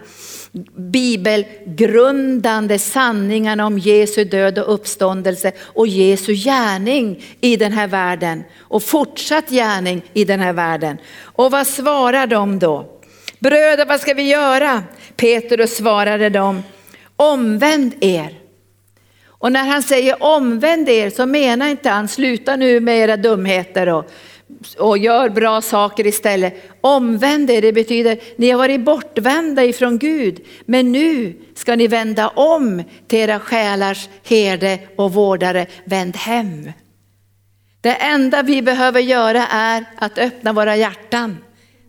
[0.77, 8.83] bibelgrundande sanningarna om Jesu död och uppståndelse och Jesu gärning i den här världen och
[8.83, 10.99] fortsatt gärning i den här världen.
[11.21, 12.87] Och vad svarar de då?
[13.39, 14.83] Bröder, vad ska vi göra?
[15.17, 16.63] Petrus svarade dem,
[17.17, 18.39] omvänd er
[19.39, 23.89] och när han säger omvänd er så menar inte han sluta nu med era dumheter
[23.89, 24.11] och,
[24.79, 26.55] och gör bra saker istället.
[26.81, 32.29] Omvänd er, det betyder ni har varit bortvända ifrån Gud, men nu ska ni vända
[32.29, 35.67] om till era själars herde och vårdare.
[35.85, 36.73] Vänd hem.
[37.81, 41.37] Det enda vi behöver göra är att öppna våra hjärtan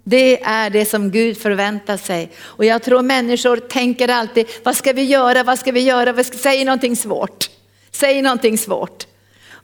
[0.10, 2.32] det är det som Gud förväntar sig.
[2.40, 6.66] Och jag tror människor tänker alltid, vad ska vi göra, vad ska vi göra, säg
[6.66, 7.50] någonting svårt.
[7.92, 9.08] Säg någonting svårt.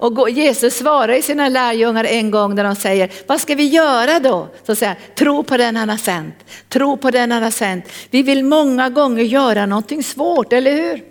[0.04, 4.20] Och Jesus svarar i sina lärjungar en gång när de säger, vad ska vi göra
[4.20, 4.48] då?
[4.66, 6.36] Så säger han, tro på den han har sänt,
[6.70, 7.86] tro på den han har sänt.
[8.10, 11.04] Vi vill många gånger göra någonting svårt, eller hur?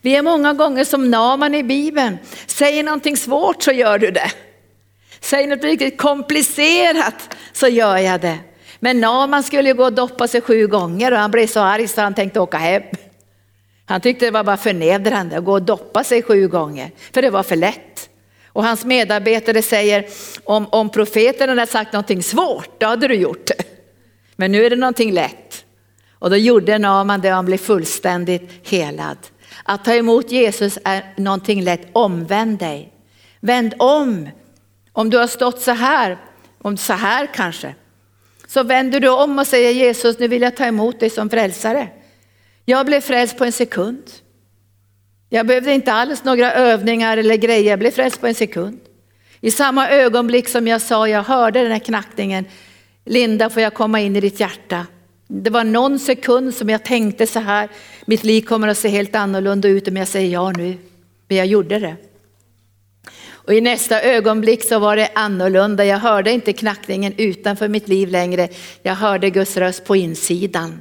[0.00, 4.30] Vi är många gånger som Naman i Bibeln, säger någonting svårt så gör du det.
[5.20, 8.38] Säg något riktigt komplicerat så gör jag det.
[8.80, 12.00] Men Naman skulle gå och doppa sig sju gånger och han blev så arg så
[12.00, 12.82] han tänkte åka hem.
[13.86, 17.30] Han tyckte det var bara förnedrande att gå och doppa sig sju gånger, för det
[17.30, 18.10] var för lätt.
[18.46, 20.06] Och hans medarbetare säger,
[20.44, 23.62] om, om profeten hade sagt någonting svårt, då hade du gjort det.
[24.36, 25.64] Men nu är det någonting lätt.
[26.18, 29.18] Och då gjorde Naman det och han blev fullständigt helad.
[29.64, 32.92] Att ta emot Jesus är någonting lätt, omvänd dig.
[33.40, 34.28] Vänd om
[34.96, 36.18] om du har stått så här,
[36.62, 37.74] om så här kanske,
[38.46, 41.88] så vänder du om och säger Jesus, nu vill jag ta emot dig som frälsare.
[42.68, 44.02] Jag blev frälst på en sekund.
[45.28, 48.80] Jag behövde inte alls några övningar eller grejer, jag blev frälst på en sekund.
[49.40, 52.44] I samma ögonblick som jag sa, jag hörde den här knackningen,
[53.04, 54.86] Linda får jag komma in i ditt hjärta.
[55.28, 57.68] Det var någon sekund som jag tänkte så här,
[58.06, 60.78] mitt liv kommer att se helt annorlunda ut om jag säger ja nu.
[61.28, 61.96] Men jag gjorde det.
[63.28, 65.84] Och i nästa ögonblick så var det annorlunda.
[65.84, 68.48] Jag hörde inte knackningen utanför mitt liv längre.
[68.82, 70.80] Jag hörde Guds röst på insidan.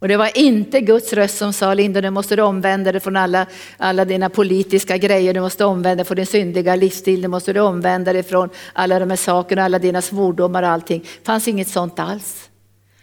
[0.00, 3.16] Och det var inte Guds röst som sa Linda, nu måste du omvända dig från
[3.16, 7.52] alla, alla dina politiska grejer, du måste omvända dig från din syndiga livsstil, du måste
[7.52, 11.00] du omvända dig från alla de här sakerna, alla dina svordomar och allting.
[11.00, 12.50] Det fanns inget sånt alls.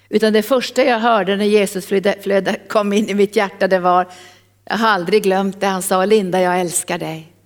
[0.09, 4.07] Utan det första jag hörde när Jesus flöde, kom in i mitt hjärta, det var,
[4.65, 7.36] jag har aldrig glömt det, han sa Linda jag älskar dig.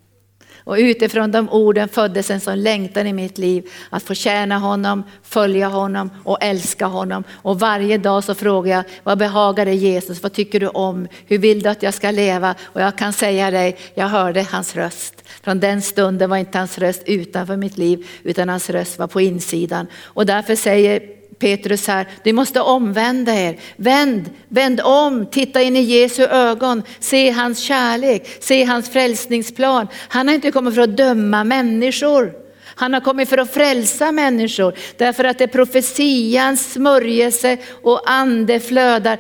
[0.64, 5.04] Och utifrån de orden föddes en sån längtan i mitt liv att få tjäna honom,
[5.24, 7.24] följa honom och älska honom.
[7.32, 10.24] Och varje dag så frågar jag, vad behagar dig Jesus?
[10.24, 11.08] Vad tycker du om?
[11.26, 12.56] Hur vill du att jag ska leva?
[12.64, 15.24] Och jag kan säga dig, jag hörde hans röst.
[15.44, 19.22] Från den stunden var inte hans röst utanför mitt liv, utan hans röst var på
[19.22, 19.88] insidan.
[20.04, 23.60] Och därför säger Petrus här, ni måste omvända er.
[23.76, 29.88] Vänd, vänd om, titta in i Jesu ögon, se hans kärlek, se hans frälsningsplan.
[30.08, 32.34] Han har inte kommit för att döma människor.
[32.76, 38.60] Han har kommit för att frälsa människor därför att det är profetians smörjelse och ande
[38.60, 39.20] flödar.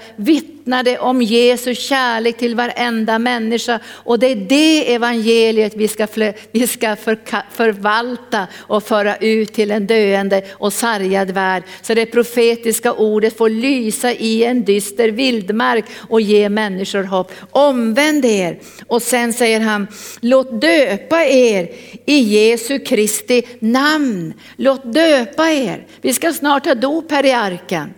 [0.61, 6.07] Vittnade om Jesu kärlek till varenda människa och det är det evangeliet vi ska,
[6.51, 7.17] vi ska för,
[7.51, 11.63] förvalta och föra ut till en döende och sargad värld.
[11.81, 17.31] Så det profetiska ordet får lysa i en dyster vildmark och ge människor hopp.
[17.51, 19.87] Omvänd er och sen säger han,
[20.19, 21.71] låt döpa er
[22.05, 24.33] i Jesu Kristi namn.
[24.55, 25.87] Låt döpa er.
[26.01, 27.93] Vi ska snart ha dop här i arken.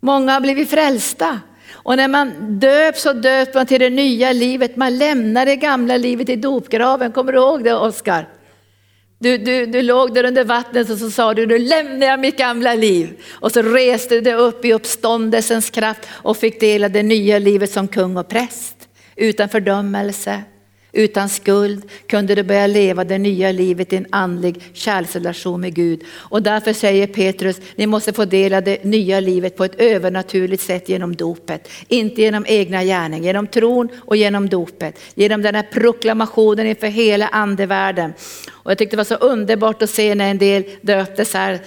[0.00, 1.40] Många har blivit frälsta.
[1.74, 4.76] Och när man döps så döps man till det nya livet.
[4.76, 7.12] Man lämnar det gamla livet i dopgraven.
[7.12, 8.28] Kommer du ihåg det Oskar?
[9.18, 12.38] Du, du, du låg där under vattnet och så sa du, nu lämnar jag mitt
[12.38, 13.22] gamla liv.
[13.32, 17.72] Och så reste du dig upp i uppståndelsens kraft och fick dela det nya livet
[17.72, 18.76] som kung och präst.
[19.16, 20.42] Utan fördömelse,
[20.94, 26.02] utan skuld kunde du börja leva det nya livet i en andlig kärleksrelation med Gud.
[26.14, 30.88] Och därför säger Petrus, ni måste få dela det nya livet på ett övernaturligt sätt
[30.88, 31.68] genom dopet.
[31.88, 34.98] Inte genom egna gärningar, genom tron och genom dopet.
[35.14, 38.12] Genom den här proklamationen inför hela andevärlden.
[38.64, 41.60] Och jag tyckte det var så underbart att se när en del döptes här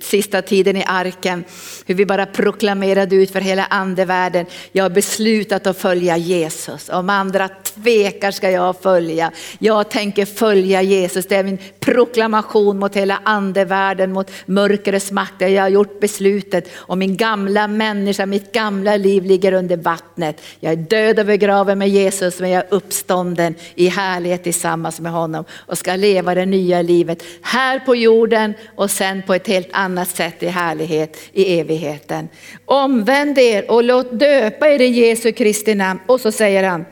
[0.00, 1.44] sista tiden i arken.
[1.86, 4.46] Hur vi bara proklamerade ut för hela andevärlden.
[4.72, 6.88] Jag har beslutat att följa Jesus.
[6.88, 9.32] Om andra tvekar ska jag jag följa.
[9.58, 11.26] Jag tänker följa Jesus.
[11.26, 15.40] Det är min proklamation mot hela andevärlden, mot mörkrets makt.
[15.40, 20.40] Jag har gjort beslutet och min gamla människa, mitt gamla liv ligger under vattnet.
[20.60, 25.12] Jag är död och begraven med Jesus men jag är uppstånden i härlighet tillsammans med
[25.12, 29.68] honom och ska leva det nya livet här på jorden och sen på ett helt
[29.72, 32.28] annat sätt i härlighet i evigheten.
[32.64, 36.00] Omvänd er och låt döpa er i Jesu Kristi namn.
[36.06, 36.84] Och så säger han,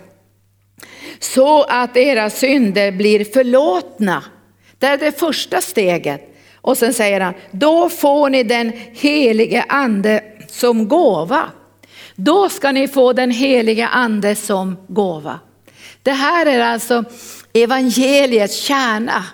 [1.20, 4.24] så att era synder blir förlåtna.
[4.78, 6.36] Det är det första steget.
[6.54, 11.42] Och sen säger han, då får ni den helige ande som gåva.
[12.14, 15.40] Då ska ni få den heliga ande som gåva.
[16.02, 17.04] Det här är alltså
[17.52, 19.24] evangeliets kärna.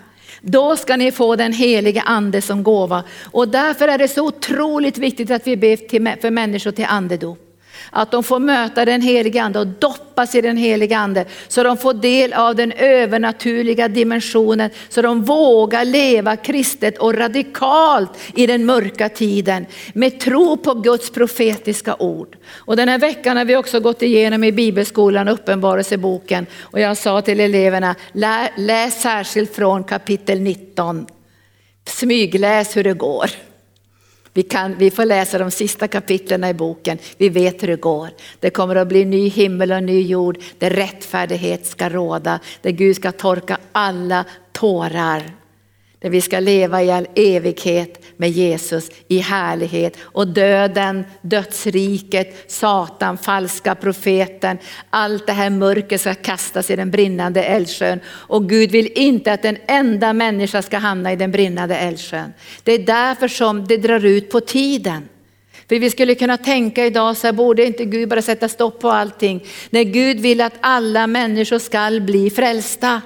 [0.41, 3.05] Då ska ni få den heliga ande som gåva.
[3.33, 7.46] Och därför är det så otroligt viktigt att vi ber för människor till andedop.
[7.91, 11.25] Att de får möta den heliga ande och doppas i den heliga ande.
[11.49, 14.71] Så de får del av den övernaturliga dimensionen.
[14.89, 19.67] Så de vågar leva kristet och radikalt i den mörka tiden.
[19.93, 22.37] Med tro på Guds profetiska ord.
[22.55, 26.47] Och den här veckan har vi också gått igenom i bibelskolan Uppenbarelseboken.
[26.61, 27.95] Och jag sa till eleverna,
[28.57, 31.07] läs särskilt från kapitel 19.
[31.85, 33.31] Smygläs hur det går.
[34.37, 36.99] Vi, kan, vi får läsa de sista kapitlen i boken.
[37.17, 38.09] Vi vet hur det går.
[38.41, 42.41] Det kommer att bli ny himmel och ny jord där rättfärdighet ska råda.
[42.63, 45.36] Där Gud ska torka alla tårar.
[46.07, 49.97] Där vi ska leva i all evighet med Jesus i härlighet.
[50.01, 54.59] Och döden, dödsriket, Satan, falska profeten,
[54.91, 58.01] allt det här mörkret ska kastas i den brinnande eldsjön.
[58.07, 62.33] Och Gud vill inte att en enda människa ska hamna i den brinnande eldsjön.
[62.63, 65.09] Det är därför som det drar ut på tiden.
[65.69, 68.91] För vi skulle kunna tänka idag så här, borde inte Gud bara sätta stopp på
[68.91, 69.45] allting?
[69.71, 73.03] När Gud vill att alla människor ska bli frälsta.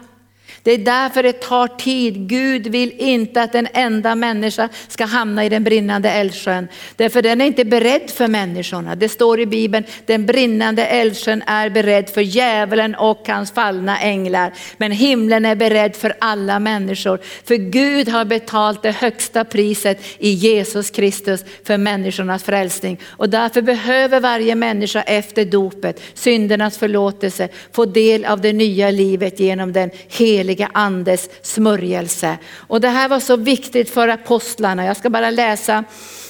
[0.62, 2.28] Det är därför det tar tid.
[2.28, 6.68] Gud vill inte att en enda människa ska hamna i den brinnande eldsjön.
[6.96, 8.94] Därför den är inte beredd för människorna.
[8.94, 14.52] Det står i Bibeln, den brinnande eldsjön är beredd för djävulen och hans fallna änglar.
[14.76, 17.20] Men himlen är beredd för alla människor.
[17.44, 23.00] För Gud har betalt det högsta priset i Jesus Kristus för människornas frälsning.
[23.06, 29.40] Och därför behöver varje människa efter dopet, syndernas förlåtelse, få del av det nya livet
[29.40, 32.38] genom den heliga heliga andes smörjelse.
[32.68, 34.84] Och det här var så viktigt för apostlarna.
[34.84, 35.84] Jag ska bara läsa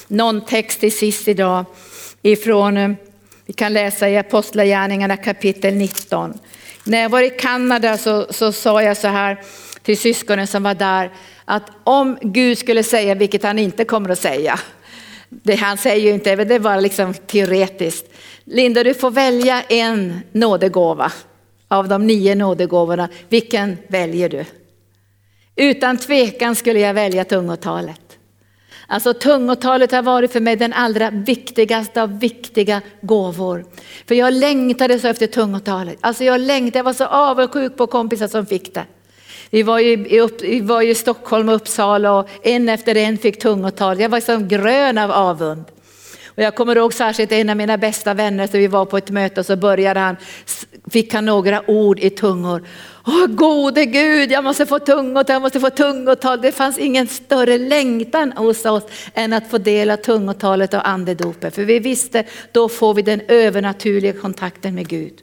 [0.07, 1.65] någon text till sist idag
[2.21, 2.91] ifrån, eh,
[3.45, 6.33] vi kan läsa i Apostlagärningarna kapitel 19.
[6.83, 9.37] När jag var i Kanada så, så sa jag så här
[9.83, 11.11] till syskonen som var där,
[11.45, 14.59] att om Gud skulle säga, vilket han inte kommer att säga,
[15.29, 18.05] det han säger ju inte, det var liksom teoretiskt.
[18.45, 21.11] Linda, du får välja en nådegåva
[21.71, 24.45] av de nio nådegåvorna, vilken väljer du?
[25.55, 28.01] Utan tvekan skulle jag välja tungotalet.
[28.87, 33.65] Alltså tungotalet har varit för mig den allra viktigaste av viktiga gåvor.
[34.07, 35.97] För jag längtade så efter tungotalet.
[36.01, 38.85] Alltså jag längtade, jag var så avundsjuk på kompisar som fick det.
[39.49, 43.17] Vi var ju i, upp, vi var i Stockholm och Uppsala och en efter en
[43.17, 43.99] fick tungotal.
[43.99, 45.63] Jag var som grön av avund.
[46.41, 49.09] Och jag kommer ihåg särskilt en av mina bästa vänner, så vi var på ett
[49.09, 50.15] möte och så började han,
[50.91, 52.67] fick han några ord i tungor.
[53.07, 56.41] Åh gode Gud, jag måste få tungotal, jag måste få tungotal.
[56.41, 58.83] Det fanns ingen större längtan hos oss
[59.13, 61.55] än att få del av tungotalet och andedopet.
[61.55, 65.13] För vi visste, då får vi den övernaturliga kontakten med Gud.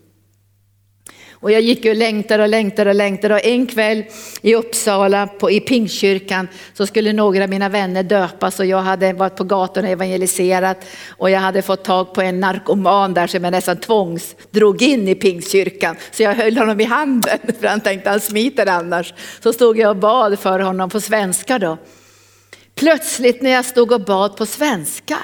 [1.41, 4.05] Och jag gick och längtade och längtade och längtade och en kväll
[4.43, 9.13] i Uppsala på, i Pingstkyrkan så skulle några av mina vänner döpas och jag hade
[9.13, 13.45] varit på gatorna och evangeliserat och jag hade fått tag på en narkoman där som
[13.45, 15.97] jag nästan tvångs drog in i Pingstkyrkan.
[16.11, 19.15] Så jag höll honom i handen för han tänkte han smiter annars.
[19.41, 21.79] Så stod jag och bad för honom på svenska då.
[22.75, 25.19] Plötsligt när jag stod och bad på svenska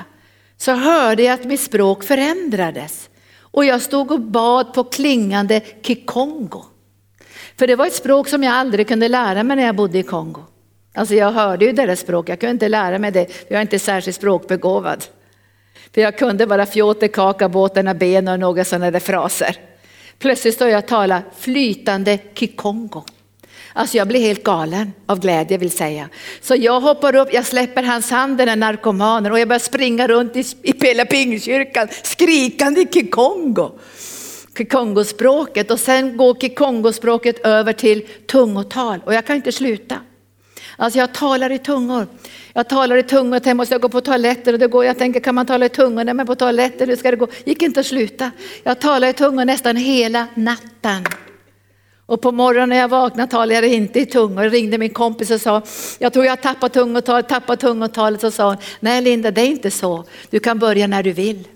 [0.56, 3.08] så hörde jag att mitt språk förändrades.
[3.54, 6.64] Och jag stod och bad på klingande kikongo.
[7.56, 10.02] För det var ett språk som jag aldrig kunde lära mig när jag bodde i
[10.02, 10.40] Kongo.
[10.94, 13.78] Alltså jag hörde ju deras språk, jag kunde inte lära mig det, jag är inte
[13.78, 15.04] särskilt språkbegåvad.
[15.94, 19.56] För jag kunde bara fjåte, kaka, båtarna, ben och några sådana där fraser.
[20.18, 23.04] Plötsligt står jag och talar flytande kikongo.
[23.76, 26.08] Alltså jag blir helt galen av glädje vill säga.
[26.40, 30.08] Så jag hoppar upp, jag släpper hans hand den här narkomanen och jag börjar springa
[30.08, 33.70] runt i, i hela Pingkyrkan skrikande kikongo.
[34.58, 39.96] Kikongospråket och sen går kikongospråket över till tungotal och jag kan inte sluta.
[40.76, 42.06] Alltså jag talar i tungor.
[42.52, 45.20] Jag talar i tungor, sen måste jag gå på toaletten och det går, jag tänker
[45.20, 46.04] kan man tala i tungor?
[46.04, 47.28] Nej men på toaletten, hur ska det gå?
[47.44, 48.30] Gick inte att sluta.
[48.62, 51.04] Jag talar i tungor nästan hela natten.
[52.06, 54.44] Och på morgonen när jag vaknade talade jag inte i tungor.
[54.44, 55.62] Jag ringde min kompis och sa,
[55.98, 58.20] jag tror jag har tappat tungotalet, tappat tungotalet.
[58.20, 60.04] Så sa hon, nej Linda det är inte så.
[60.30, 61.48] Du kan börja när du vill.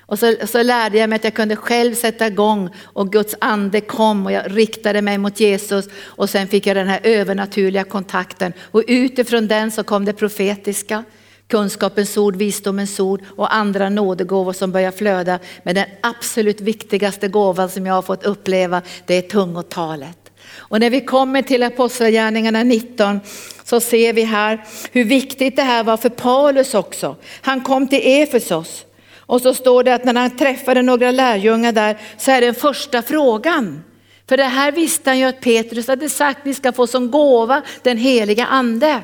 [0.00, 3.80] Och så, så, lärde jag mig att jag kunde själv sätta igång och Guds ande
[3.80, 8.52] kom och jag riktade mig mot Jesus och sen fick jag den här övernaturliga kontakten
[8.60, 11.04] och utifrån den så kom det profetiska,
[11.52, 15.38] kunskapens ord, visdomens ord och andra nådegåvor som börjar flöda.
[15.62, 20.18] Men den absolut viktigaste gåvan som jag har fått uppleva det är tungotalet.
[20.54, 23.20] Och när vi kommer till Apostlagärningarna 19
[23.64, 27.16] så ser vi här hur viktigt det här var för Paulus också.
[27.42, 28.84] Han kom till Efesos
[29.16, 33.02] och så står det att när han träffade några lärjungar där så är den första
[33.02, 33.84] frågan.
[34.28, 37.62] För det här visste han ju att Petrus hade sagt, ni ska få som gåva
[37.82, 39.02] den heliga ande.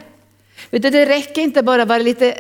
[0.71, 2.35] Det räcker inte bara att vara lite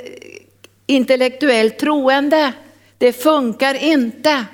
[0.87, 2.53] intellektuellt troende.
[2.99, 4.45] Det funkar inte.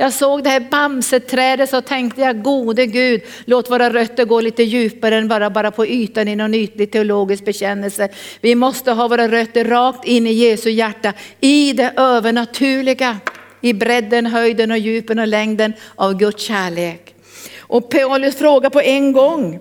[0.00, 4.62] Jag såg det här bamseträdet så tänkte jag, gode Gud, låt våra rötter gå lite
[4.62, 8.08] djupare än bara, bara på ytan i någon ytlig teologisk bekännelse.
[8.40, 13.18] Vi måste ha våra rötter rakt in i Jesu hjärta, i det övernaturliga,
[13.60, 17.14] i bredden, höjden och djupen och längden av Guds kärlek.
[17.58, 19.60] Och Paulus frågar på en gång,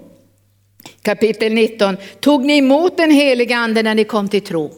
[1.08, 4.72] kapitel 19, tog ni emot den helige ande när ni kom till tro?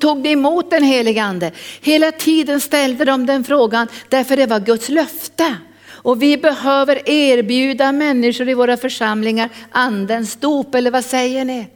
[0.00, 1.52] Tog ni emot den helige ande?
[1.80, 5.56] Hela tiden ställde de den frågan därför det var Guds löfte.
[5.88, 11.66] Och vi behöver erbjuda människor i våra församlingar andens dop, eller vad säger ni?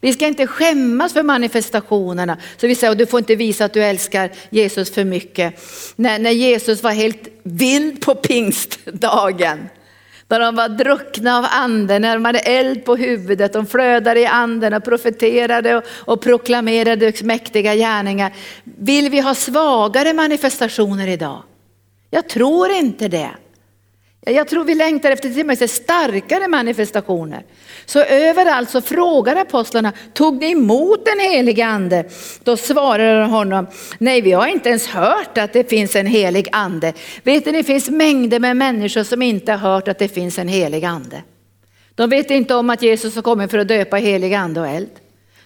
[0.00, 2.38] Vi ska inte skämmas för manifestationerna.
[2.56, 5.54] Så vi säger, du får inte visa att du älskar Jesus för mycket.
[5.96, 9.68] När, när Jesus var helt vild på pingstdagen,
[10.30, 14.26] när de var druckna av anden, när de hade eld på huvudet, de flödade i
[14.26, 18.32] anden och profeterade och, och proklamerade mäktiga gärningar.
[18.64, 21.42] Vill vi ha svagare manifestationer idag?
[22.10, 23.30] Jag tror inte det.
[24.26, 27.44] Jag tror vi längtar efter till och med starkare manifestationer.
[27.86, 32.04] Så överallt så frågar apostlarna, tog ni emot den helige ande?
[32.44, 33.66] Då svarade de honom,
[33.98, 36.92] nej vi har inte ens hört att det finns en helig ande.
[37.22, 40.48] Vet ni, det finns mängder med människor som inte har hört att det finns en
[40.48, 41.22] helig ande.
[41.94, 44.90] De vet inte om att Jesus har kommit för att döpa helig ande och eld.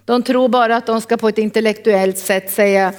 [0.04, 2.92] De tror bara att de ska på ett intellektuellt sätt säga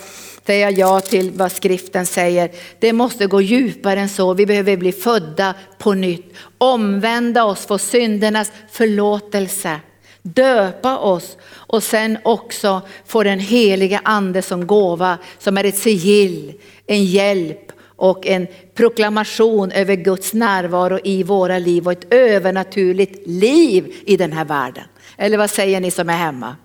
[0.46, 2.52] säga ja till vad skriften säger.
[2.80, 4.34] Det måste gå djupare än så.
[4.34, 6.34] Vi behöver bli födda på nytt.
[6.58, 9.80] Omvända oss, få syndernas förlåtelse.
[10.22, 16.54] Döpa oss och sen också få den heliga ande som gåva, som är ett sigill,
[16.88, 23.93] en hjälp och en proklamation över Guds närvaro i våra liv och ett övernaturligt liv
[24.06, 24.84] i den här världen.
[25.18, 26.56] Eller vad säger ni som är hemma?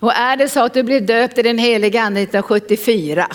[0.00, 3.26] Och är det så att du blir döpt i den heliga ande 1974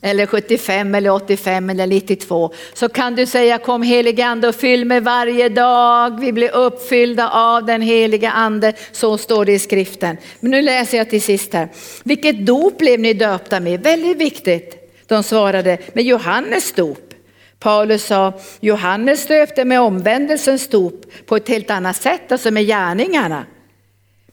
[0.00, 4.84] eller 75 eller 85 eller 92 så kan du säga kom heliga ande och fyll
[4.84, 6.20] mig varje dag.
[6.20, 8.72] Vi blir uppfyllda av den heliga ande.
[8.92, 10.16] Så står det i skriften.
[10.40, 11.68] Men nu läser jag till sist här.
[12.04, 13.82] Vilket dop blev ni döpta med?
[13.82, 14.76] Väldigt viktigt.
[15.06, 17.14] De svarade med Johannes dop.
[17.58, 23.44] Paulus sa Johannes döpte med omvändelsens dop på ett helt annat sätt, alltså med gärningarna.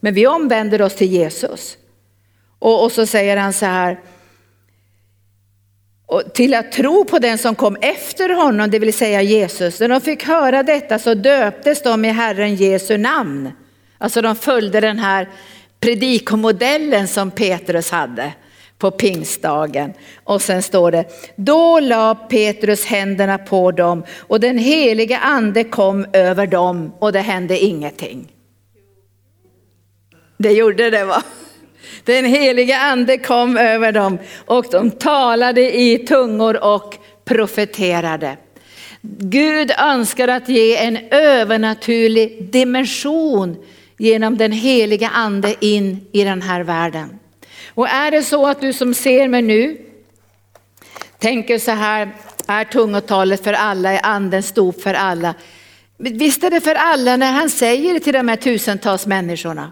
[0.03, 1.77] Men vi omvänder oss till Jesus.
[2.59, 3.99] Och, och så säger han så här,
[6.05, 9.79] och till att tro på den som kom efter honom, det vill säga Jesus.
[9.79, 13.51] När de fick höra detta så döptes de i Herren Jesu namn.
[13.97, 15.29] Alltså de följde den här
[15.79, 18.33] predikomodellen som Petrus hade
[18.77, 19.93] på pingstdagen.
[20.23, 26.05] Och sen står det, då la Petrus händerna på dem och den heliga ande kom
[26.13, 28.32] över dem och det hände ingenting.
[30.43, 31.23] Det gjorde det va?
[32.03, 38.37] Den heliga ande kom över dem och de talade i tungor och profeterade.
[39.19, 43.57] Gud önskar att ge en övernaturlig dimension
[43.97, 47.19] genom den heliga ande in i den här världen.
[47.67, 49.77] Och är det så att du som ser mig nu
[51.19, 52.11] tänker så här,
[52.47, 55.33] är tungotalet för alla, är andens dop för alla?
[55.97, 59.71] Visst är det för alla när han säger det till de här tusentals människorna.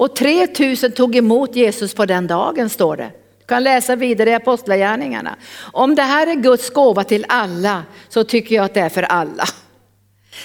[0.00, 3.10] Och 3000 tog emot Jesus på den dagen står det.
[3.38, 5.36] Du kan läsa vidare i Apostlagärningarna.
[5.72, 9.02] Om det här är Guds gåva till alla så tycker jag att det är för
[9.02, 9.44] alla.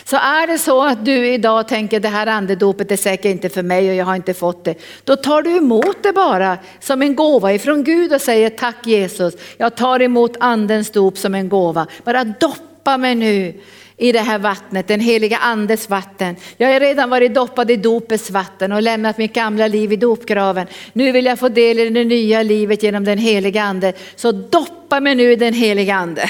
[0.04, 3.64] Så är det så att du idag tänker det här andedopet är säkert inte för
[3.64, 4.76] mig och jag har inte fått det.
[5.04, 9.34] Då tar du emot det bara som en gåva ifrån Gud och säger tack Jesus.
[9.58, 11.88] Jag tar emot andens dop som en gåva.
[12.04, 13.62] Bara doppa mig nu
[13.98, 16.36] i det här vattnet, den heliga andes vatten.
[16.58, 20.68] Jag har redan varit doppad i dopets vatten och lämnat mitt gamla liv i dopgraven.
[20.94, 23.94] Nu vill jag få del i det nya livet genom den heliga ande.
[24.16, 26.30] Så doppa mig nu i den heliga ande.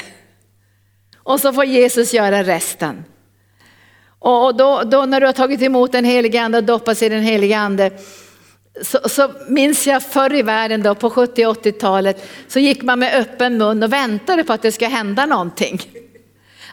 [1.16, 3.04] Och så får Jesus göra resten.
[4.18, 7.22] Och då, då när du har tagit emot den heliga ande och doppats i den
[7.22, 7.90] heliga ande
[8.82, 13.20] så, så minns jag förr i världen då på 70 80-talet så gick man med
[13.20, 15.80] öppen mun och väntade på att det skulle hända någonting.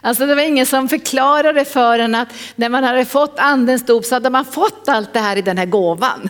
[0.04, 4.04] Alltså det var ingen som förklarade för en att när man hade fått andens dop
[4.04, 6.28] så hade man fått allt det här i den här gåvan.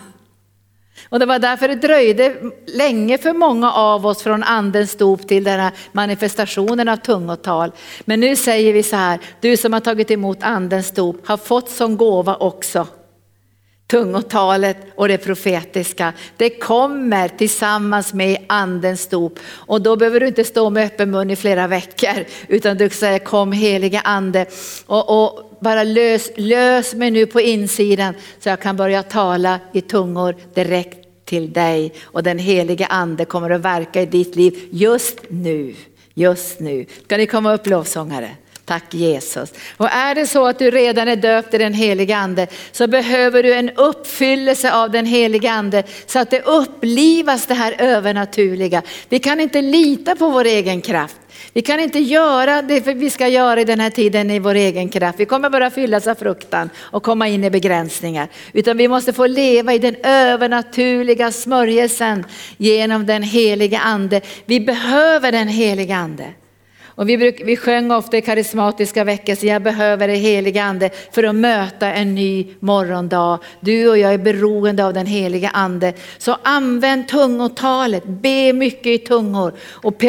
[1.09, 2.35] Och det var därför det dröjde
[2.67, 7.71] länge för många av oss från andens dop till den här manifestationen av tungotal.
[8.05, 11.69] Men nu säger vi så här, du som har tagit emot andens dop har fått
[11.69, 12.87] som gåva också
[13.87, 16.13] tungotalet och det profetiska.
[16.37, 21.31] Det kommer tillsammans med andens dop och då behöver du inte stå med öppen mun
[21.31, 24.45] i flera veckor utan du säger kom helige ande
[24.85, 29.81] och, och bara lös, lös mig nu på insidan så jag kan börja tala i
[29.81, 35.19] tungor direkt till dig och den helige ande kommer att verka i ditt liv just
[35.29, 35.75] nu.
[36.13, 36.85] Just nu.
[37.03, 38.29] Ska ni komma upp lovsångare?
[38.65, 39.53] Tack Jesus.
[39.77, 43.43] Och är det så att du redan är döpt i den helige ande så behöver
[43.43, 48.81] du en uppfyllelse av den helige ande så att det upplivas det här övernaturliga.
[49.09, 51.15] Vi kan inte lita på vår egen kraft.
[51.53, 54.89] Vi kan inte göra det vi ska göra i den här tiden i vår egen
[54.89, 55.19] kraft.
[55.19, 58.27] Vi kommer bara fyllas av fruktan och komma in i begränsningar.
[58.53, 62.25] Utan vi måste få leva i den övernaturliga smörjelsen
[62.57, 64.21] genom den helige ande.
[64.45, 66.33] Vi behöver den helige ande.
[66.95, 71.23] Och vi, bruk, vi sjöng ofta i karismatiska väckelser, jag behöver det heliga ande för
[71.23, 73.39] att möta en ny morgondag.
[73.59, 75.93] Du och jag är beroende av den heliga ande.
[76.17, 79.53] Så använd tungotalet, be mycket i tungor.
[79.61, 80.03] Och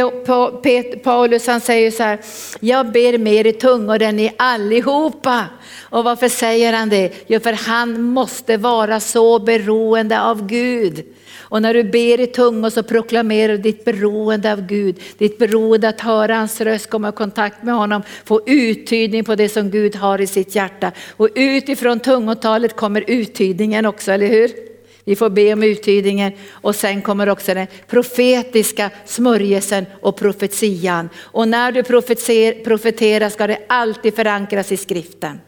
[1.04, 2.18] Paulus han säger så här,
[2.60, 5.44] jag ber mer i tungor än ni allihopa.
[5.82, 7.12] Och varför säger han det?
[7.26, 11.04] Jo, för han måste vara så beroende av Gud.
[11.48, 15.88] Och när du ber i tungor så proklamerar du ditt beroende av Gud, ditt beroende
[15.88, 19.96] att höra hans röst, komma i kontakt med honom, få uttydning på det som Gud
[19.96, 20.92] har i sitt hjärta.
[21.10, 24.50] Och utifrån tungotalet kommer uttydningen också, eller hur?
[25.04, 31.08] Vi får be om uttydningen och sen kommer också den profetiska smörjelsen och profetian.
[31.16, 31.82] Och när du
[32.64, 35.40] profeterar ska det alltid förankras i skriften.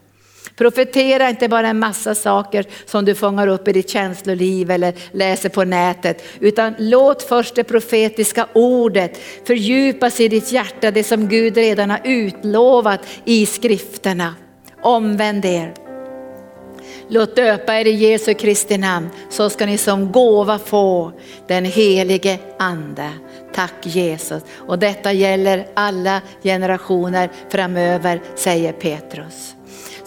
[0.59, 5.49] Profetera inte bara en massa saker som du fångar upp i ditt känsloliv eller läser
[5.49, 11.57] på nätet, utan låt först det profetiska ordet fördjupas i ditt hjärta, det som Gud
[11.57, 14.35] redan har utlovat i skrifterna.
[14.81, 15.73] Omvänd er.
[17.07, 21.11] Låt döpa er i Jesu Kristi namn så ska ni som gåva få
[21.47, 23.09] den helige ande.
[23.53, 24.43] Tack Jesus.
[24.55, 29.55] Och detta gäller alla generationer framöver säger Petrus.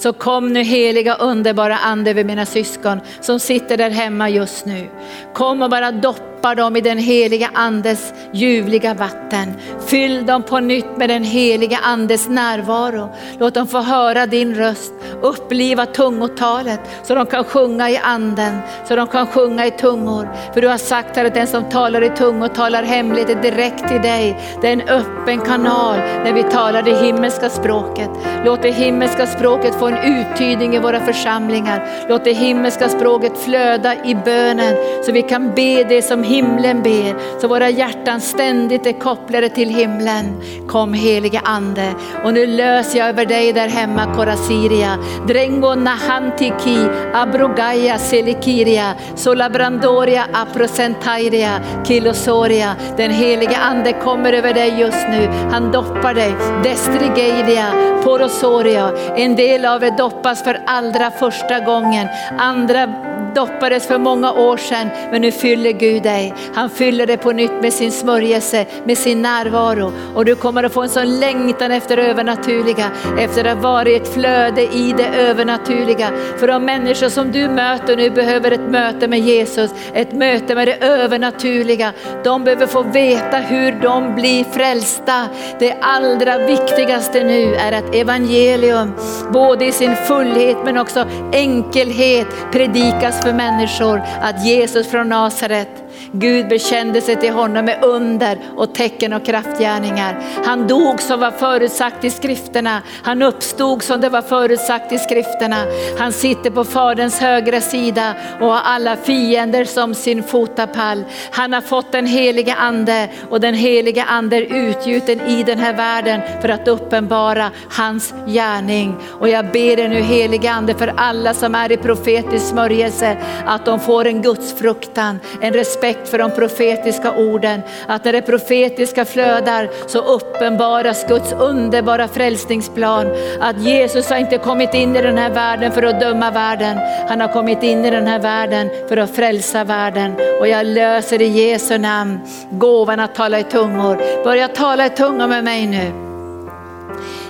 [0.02, 4.88] Så kom nu heliga underbara ande över mina syskon som sitter där hemma just nu.
[5.34, 9.54] Kom och bara doppa Doppa dem i den heliga andes ljuvliga vatten.
[9.86, 13.08] Fyll dem på nytt med den heliga andes närvaro.
[13.38, 18.96] Låt dem få höra din röst, uppliva tungotalet så de kan sjunga i anden, så
[18.96, 20.28] de kan sjunga i tungor.
[20.54, 24.02] För du har sagt här att den som talar i tungor talar hemligt direkt till
[24.02, 24.38] dig.
[24.60, 28.10] Det är en öppen kanal när vi talar det himmelska språket.
[28.44, 32.06] Låt det himmelska språket få en uttydning i våra församlingar.
[32.08, 34.74] Låt det himmelska språket flöda i bönen
[35.04, 39.68] så vi kan be det som himlen ber, så våra hjärtan ständigt är kopplade till
[39.68, 40.40] himlen.
[40.68, 44.98] Kom helige ande och nu löser jag över dig där hemma Korasiria.
[45.28, 52.76] Drengo nahantiki abrogaya selikiria solabrandoria aprocentairia kilosoria.
[52.96, 55.28] Den helige ande kommer över dig just nu.
[55.50, 56.34] Han doppar dig.
[56.64, 57.66] Destrigeidia
[58.04, 58.92] porosoria.
[59.16, 62.08] En del av er doppas för allra första gången.
[62.38, 66.34] Andra doppades för många år sedan men nu fyller Gud dig.
[66.54, 70.72] Han fyller dig på nytt med sin smörjelse, med sin närvaro och du kommer att
[70.72, 75.06] få en sån längtan efter det övernaturliga, efter att ha varit ett flöde i det
[75.06, 76.08] övernaturliga.
[76.38, 80.68] För de människor som du möter nu behöver ett möte med Jesus, ett möte med
[80.68, 81.92] det övernaturliga.
[82.24, 85.28] De behöver få veta hur de blir frälsta.
[85.58, 88.92] Det allra viktigaste nu är att evangelium,
[89.32, 95.81] både i sin fullhet men också enkelhet predikas för människor att Jesus från Nasaret
[96.14, 100.18] Gud bekände sig till honom med under och tecken och kraftgärningar.
[100.44, 102.82] Han dog som var förutsagt i skrifterna.
[103.02, 105.56] Han uppstod som det var förutsagt i skrifterna.
[105.98, 111.04] Han sitter på faderns högra sida och har alla fiender som sin fotapall.
[111.30, 115.72] Han har fått den heliga ande och den heliga ande är utgjuten i den här
[115.76, 118.96] världen för att uppenbara hans gärning.
[119.20, 123.64] Och jag ber dig nu heliga ande för alla som är i profetisk smörjelse att
[123.64, 127.62] de får en gudsfruktan, en respekt respekt för de profetiska orden.
[127.88, 133.06] Att när det profetiska flödar så uppenbaras Guds underbara frälsningsplan.
[133.40, 136.78] Att Jesus har inte kommit in i den här världen för att döma världen.
[137.08, 140.14] Han har kommit in i den här världen för att frälsa världen.
[140.40, 144.24] Och jag löser i Jesu namn gåvan att tala i tungor.
[144.24, 145.92] Börja tala i tungor med mig nu.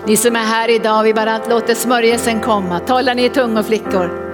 [0.06, 2.78] Ni som är här idag, vi bara låter smörjelsen komma.
[2.78, 4.31] Talar ni i tungor flickor?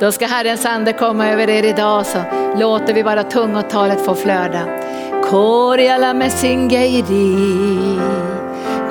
[0.00, 2.18] Då ska Herrens ande komma över er idag så
[2.56, 4.60] låter vi bara tungotalet få flöda.
[5.30, 7.98] Koriala mesingeiri,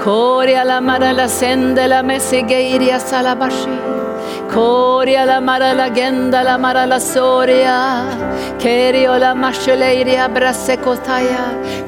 [0.03, 3.77] koriala marala sendela mesigeiria salabashi.
[4.51, 8.01] Koriala marala gendala marala soria,
[8.59, 11.45] keriola mashuleiria brasekotaya,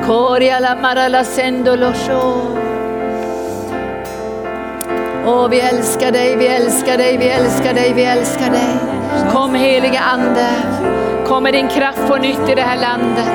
[0.07, 2.57] koriala marala sendolosho.
[5.25, 8.96] Åh, vi älskar dig, vi älskar dig, vi älskar dig, vi älskar dig.
[9.31, 10.47] Kom helige Ande,
[11.25, 13.27] kom med din kraft på nytt i det här landet.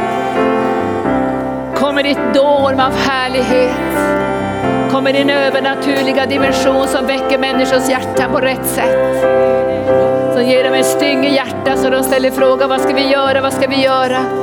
[1.76, 4.12] Kom med ditt dån av härlighet.
[4.90, 9.22] Kom med din övernaturliga dimension som väcker människors hjärta på rätt sätt.
[10.34, 13.40] Som ger dem en styng i hjärtat så de ställer frågan, vad ska vi göra,
[13.40, 14.41] vad ska vi göra?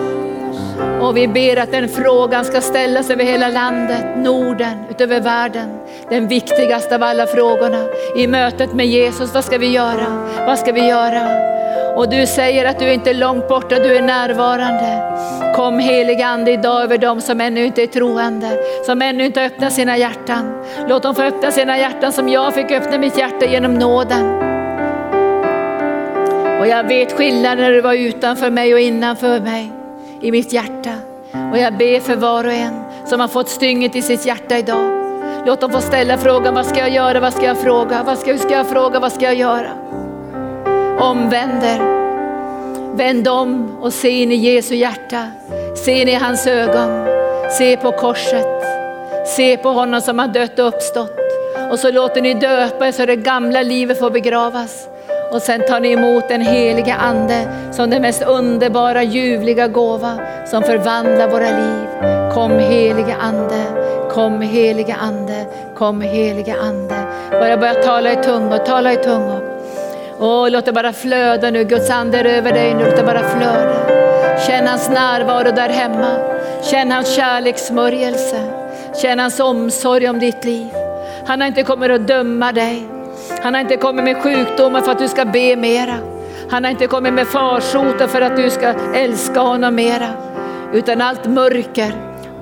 [1.02, 5.80] Och vi ber att den frågan ska ställas över hela landet, Norden, utöver världen.
[6.10, 9.34] Den viktigaste av alla frågorna i mötet med Jesus.
[9.34, 10.28] Vad ska vi göra?
[10.46, 11.50] Vad ska vi göra?
[11.96, 15.10] Och du säger att du inte är långt borta, du är närvarande.
[15.56, 18.50] Kom helig Ande idag över dem som ännu inte är troende,
[18.86, 20.64] som ännu inte öppnat sina hjärtan.
[20.88, 24.50] Låt dem få öppna sina hjärtan som jag fick öppna mitt hjärta genom nåden.
[26.60, 29.79] Och jag vet skillnaden när du var utanför mig och innanför mig
[30.22, 30.94] i mitt hjärta.
[31.52, 35.00] Och jag ber för var och en som har fått stynget i sitt hjärta idag.
[35.46, 38.32] Låt dem få ställa frågan, vad ska jag göra, vad ska jag fråga, vad ska,
[38.32, 39.72] hur ska jag fråga, vad ska jag göra?
[41.00, 41.80] Omvänder,
[42.96, 45.28] vänd om och se in i Jesu hjärta.
[45.76, 47.08] Se in i hans ögon,
[47.58, 48.64] se på korset,
[49.36, 51.18] se på honom som har dött och uppstått.
[51.72, 54.88] Och så låter ni döpa er så det gamla livet får begravas.
[55.32, 60.64] Och sen tar ni emot den heliga ande som den mest underbara ljuvliga gåva som
[60.64, 61.88] förvandlar våra liv.
[62.34, 63.64] Kom heliga ande,
[64.12, 66.96] kom heliga ande, kom heliga ande.
[67.32, 69.42] Bara börja tala i tungor, tala i tungor.
[70.18, 73.24] Och låt det bara flöda nu, Guds ande är över dig nu, låt det bara
[73.24, 74.00] flöda.
[74.48, 76.16] Känn hans närvaro där hemma.
[76.64, 78.44] Känn hans kärlekssmörjelse.
[79.02, 80.68] Känn hans omsorg om ditt liv.
[81.26, 82.99] Han har inte kommit att döma dig.
[83.42, 85.96] Han har inte kommit med sjukdomar för att du ska be mera.
[86.50, 90.08] Han har inte kommit med farsoter för att du ska älska honom mera.
[90.74, 91.94] Utan allt mörker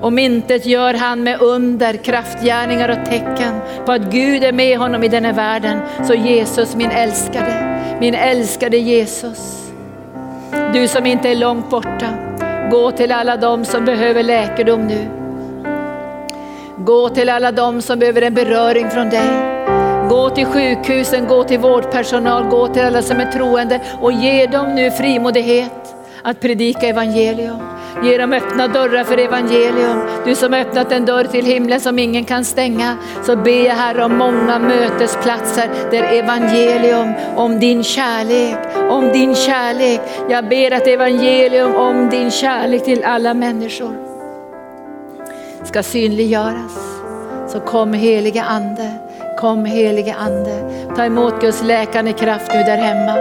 [0.02, 5.04] om intet gör han med under, kraftgärningar och tecken på att Gud är med honom
[5.04, 5.80] i denna världen.
[6.08, 9.72] Så Jesus min älskade, min älskade Jesus.
[10.74, 12.10] Du som inte är långt borta,
[12.72, 15.08] gå till alla de som behöver läkedom nu.
[16.78, 19.57] Gå till alla de som behöver en beröring från dig.
[20.18, 24.76] Gå till sjukhusen, gå till vårdpersonal, gå till alla som är troende och ge dem
[24.76, 27.58] nu frimodighet att predika evangelium.
[28.04, 30.00] Ge dem öppna dörrar för evangelium.
[30.26, 32.98] Du som öppnat en dörr till himlen som ingen kan stänga.
[33.24, 38.58] Så ber jag Herre om många mötesplatser där evangelium om din kärlek,
[38.90, 40.02] om din kärlek.
[40.30, 43.96] Jag ber att evangelium om din kärlek till alla människor
[45.64, 47.02] ska synliggöras.
[47.48, 49.07] Så kom heliga Ande.
[49.38, 53.14] Kom helige Ande, ta emot Guds läkande kraft nu där hemma.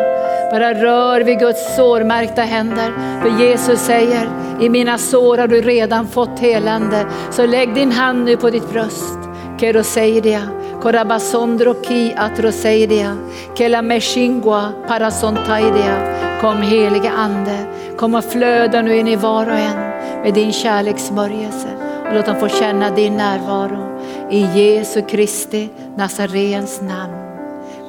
[0.51, 2.93] Bara rör vid Guds sårmärkta händer.
[3.23, 4.29] För Jesus säger,
[4.61, 7.07] i mina sår har du redan fått helande.
[7.31, 9.19] Så lägg din hand nu på ditt bröst.
[9.61, 10.43] Keroseidia,
[10.83, 13.17] Korabasondroki atroseidia,
[13.55, 16.17] kela meshingua parasontaidia.
[16.41, 19.79] Kom helige Ande, kom och flöda nu in i var och en
[20.23, 21.69] med din kärlekssmörjelse.
[22.09, 23.96] Och låt dem få känna din närvaro.
[24.31, 27.15] I Jesu Kristi Nazarens namn.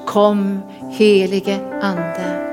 [0.06, 2.48] Kom helige Ande.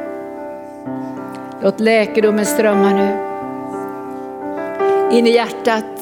[1.63, 3.17] Låt läkedomen strömma nu.
[5.19, 6.01] In i hjärtat,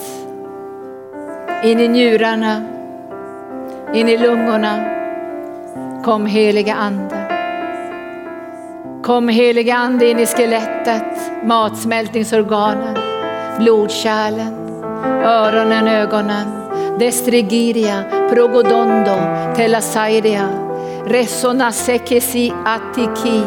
[1.64, 2.62] in i njurarna,
[3.94, 4.84] in i lungorna.
[6.04, 7.22] Kom helige Ande.
[9.02, 12.96] Kom helige Ande in i skelettet, matsmältningsorganen,
[13.58, 14.54] blodkärlen,
[15.24, 16.61] öronen, ögonen
[16.98, 19.16] destrigiria, progodondo,
[19.56, 20.48] telasairia,
[21.06, 23.42] resona sekesi atiki.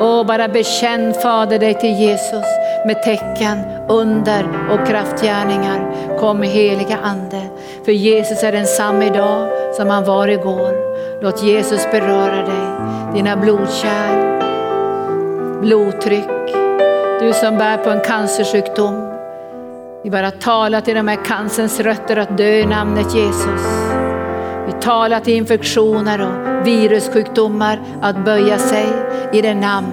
[0.00, 2.46] Och bara bekänn Fader dig till Jesus
[2.86, 5.92] med tecken, under och kraftgärningar.
[6.18, 7.42] Kom heliga Ande,
[7.84, 10.74] för Jesus är densamme idag som han var igår.
[11.22, 12.66] Låt Jesus beröra dig,
[13.14, 14.40] dina blodkärl,
[15.60, 16.54] blodtryck,
[17.20, 19.11] Du som bär på en cancersjukdom.
[20.04, 23.90] Vi bara talar till de här cancerns rötter att dö i namnet Jesus.
[24.66, 28.86] Vi talar till infektioner och virussjukdomar att böja sig
[29.32, 29.92] i det namn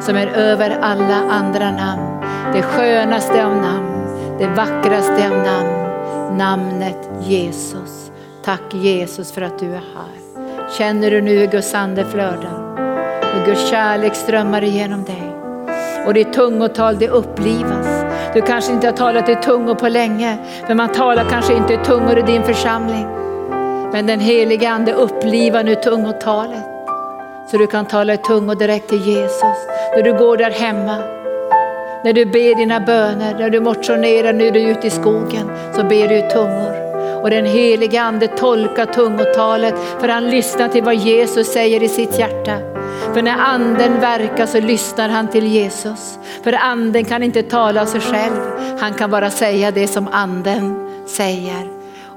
[0.00, 2.20] som är över alla andra namn.
[2.54, 4.06] Det skönaste av namn,
[4.38, 8.10] det vackraste av namn, namnet Jesus.
[8.44, 10.68] Tack Jesus för att du är här.
[10.78, 12.76] Känner du nu hur Guds ande flödar?
[13.34, 15.32] Hur Guds kärlek strömmar igenom dig?
[16.06, 17.93] Och ditt tungotal det upplivas.
[18.34, 21.76] Du kanske inte har talat i tungor på länge, för man talar kanske inte i
[21.76, 23.06] tungor i din församling.
[23.92, 26.64] Men den helige ande upplivar nu tungotalet.
[27.50, 29.66] Så du kan tala i tungor direkt till Jesus.
[29.96, 30.96] När du går där hemma,
[32.04, 35.82] när du ber dina böner, när du motionerar, när du är ute i skogen, så
[35.82, 36.83] ber du i tungor.
[37.24, 42.18] Och den helige ande tolkar tungotalet för han lyssnar till vad Jesus säger i sitt
[42.18, 42.58] hjärta.
[43.14, 46.18] För när anden verkar så lyssnar han till Jesus.
[46.42, 48.40] För anden kan inte tala av sig själv,
[48.80, 51.68] han kan bara säga det som anden säger.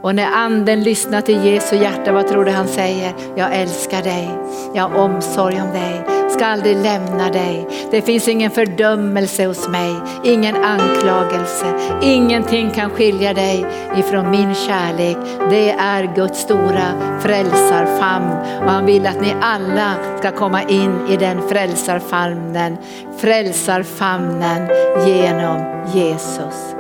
[0.01, 3.13] Och när anden lyssnar till Jesu hjärta, vad tror du han säger?
[3.35, 4.29] Jag älskar dig,
[4.73, 7.67] jag har omsorg om dig, ska aldrig lämna dig.
[7.91, 11.65] Det finns ingen fördömelse hos mig, ingen anklagelse.
[12.01, 13.65] Ingenting kan skilja dig
[13.97, 15.17] ifrån min kärlek.
[15.49, 18.31] Det är Guds stora frälsarfamn
[18.63, 22.77] och han vill att ni alla ska komma in i den frälsarfamnen.
[23.17, 24.69] Frälsarfamnen
[25.07, 26.75] genom Jesus.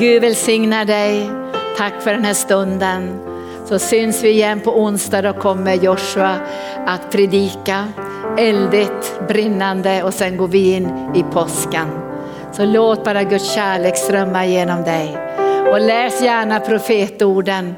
[0.00, 1.30] Gud välsigna dig.
[1.76, 3.27] Tack för den här stunden.
[3.68, 6.36] Så syns vi igen på onsdag, då kommer Joshua
[6.86, 7.84] att predika
[8.38, 11.88] eldigt, brinnande och sen går vi in i påskan.
[12.52, 15.18] Så låt bara Guds kärlek strömma genom dig.
[15.72, 17.74] Och läs gärna profetorden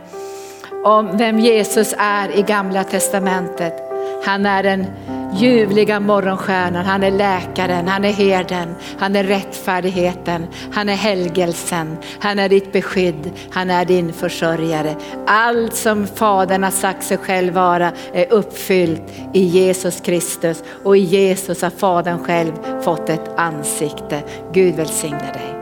[0.85, 3.75] om vem Jesus är i gamla testamentet.
[4.25, 4.87] Han är en
[5.35, 12.39] ljuvliga morgonstjärnan, han är läkaren, han är herden, han är rättfärdigheten, han är helgelsen, han
[12.39, 14.97] är ditt beskydd, han är din försörjare.
[15.27, 19.03] Allt som Fadern har sagt sig själv vara är uppfyllt
[19.35, 22.53] i Jesus Kristus och i Jesus har Fadern själv
[22.83, 24.23] fått ett ansikte.
[24.53, 25.57] Gud välsigne dig.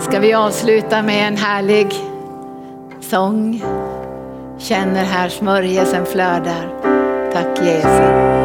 [0.00, 1.86] Ska vi avsluta med en härlig
[3.00, 3.62] sång?
[4.58, 6.68] Känner här smörjelsen flödar.
[7.32, 8.35] Tack Jesus.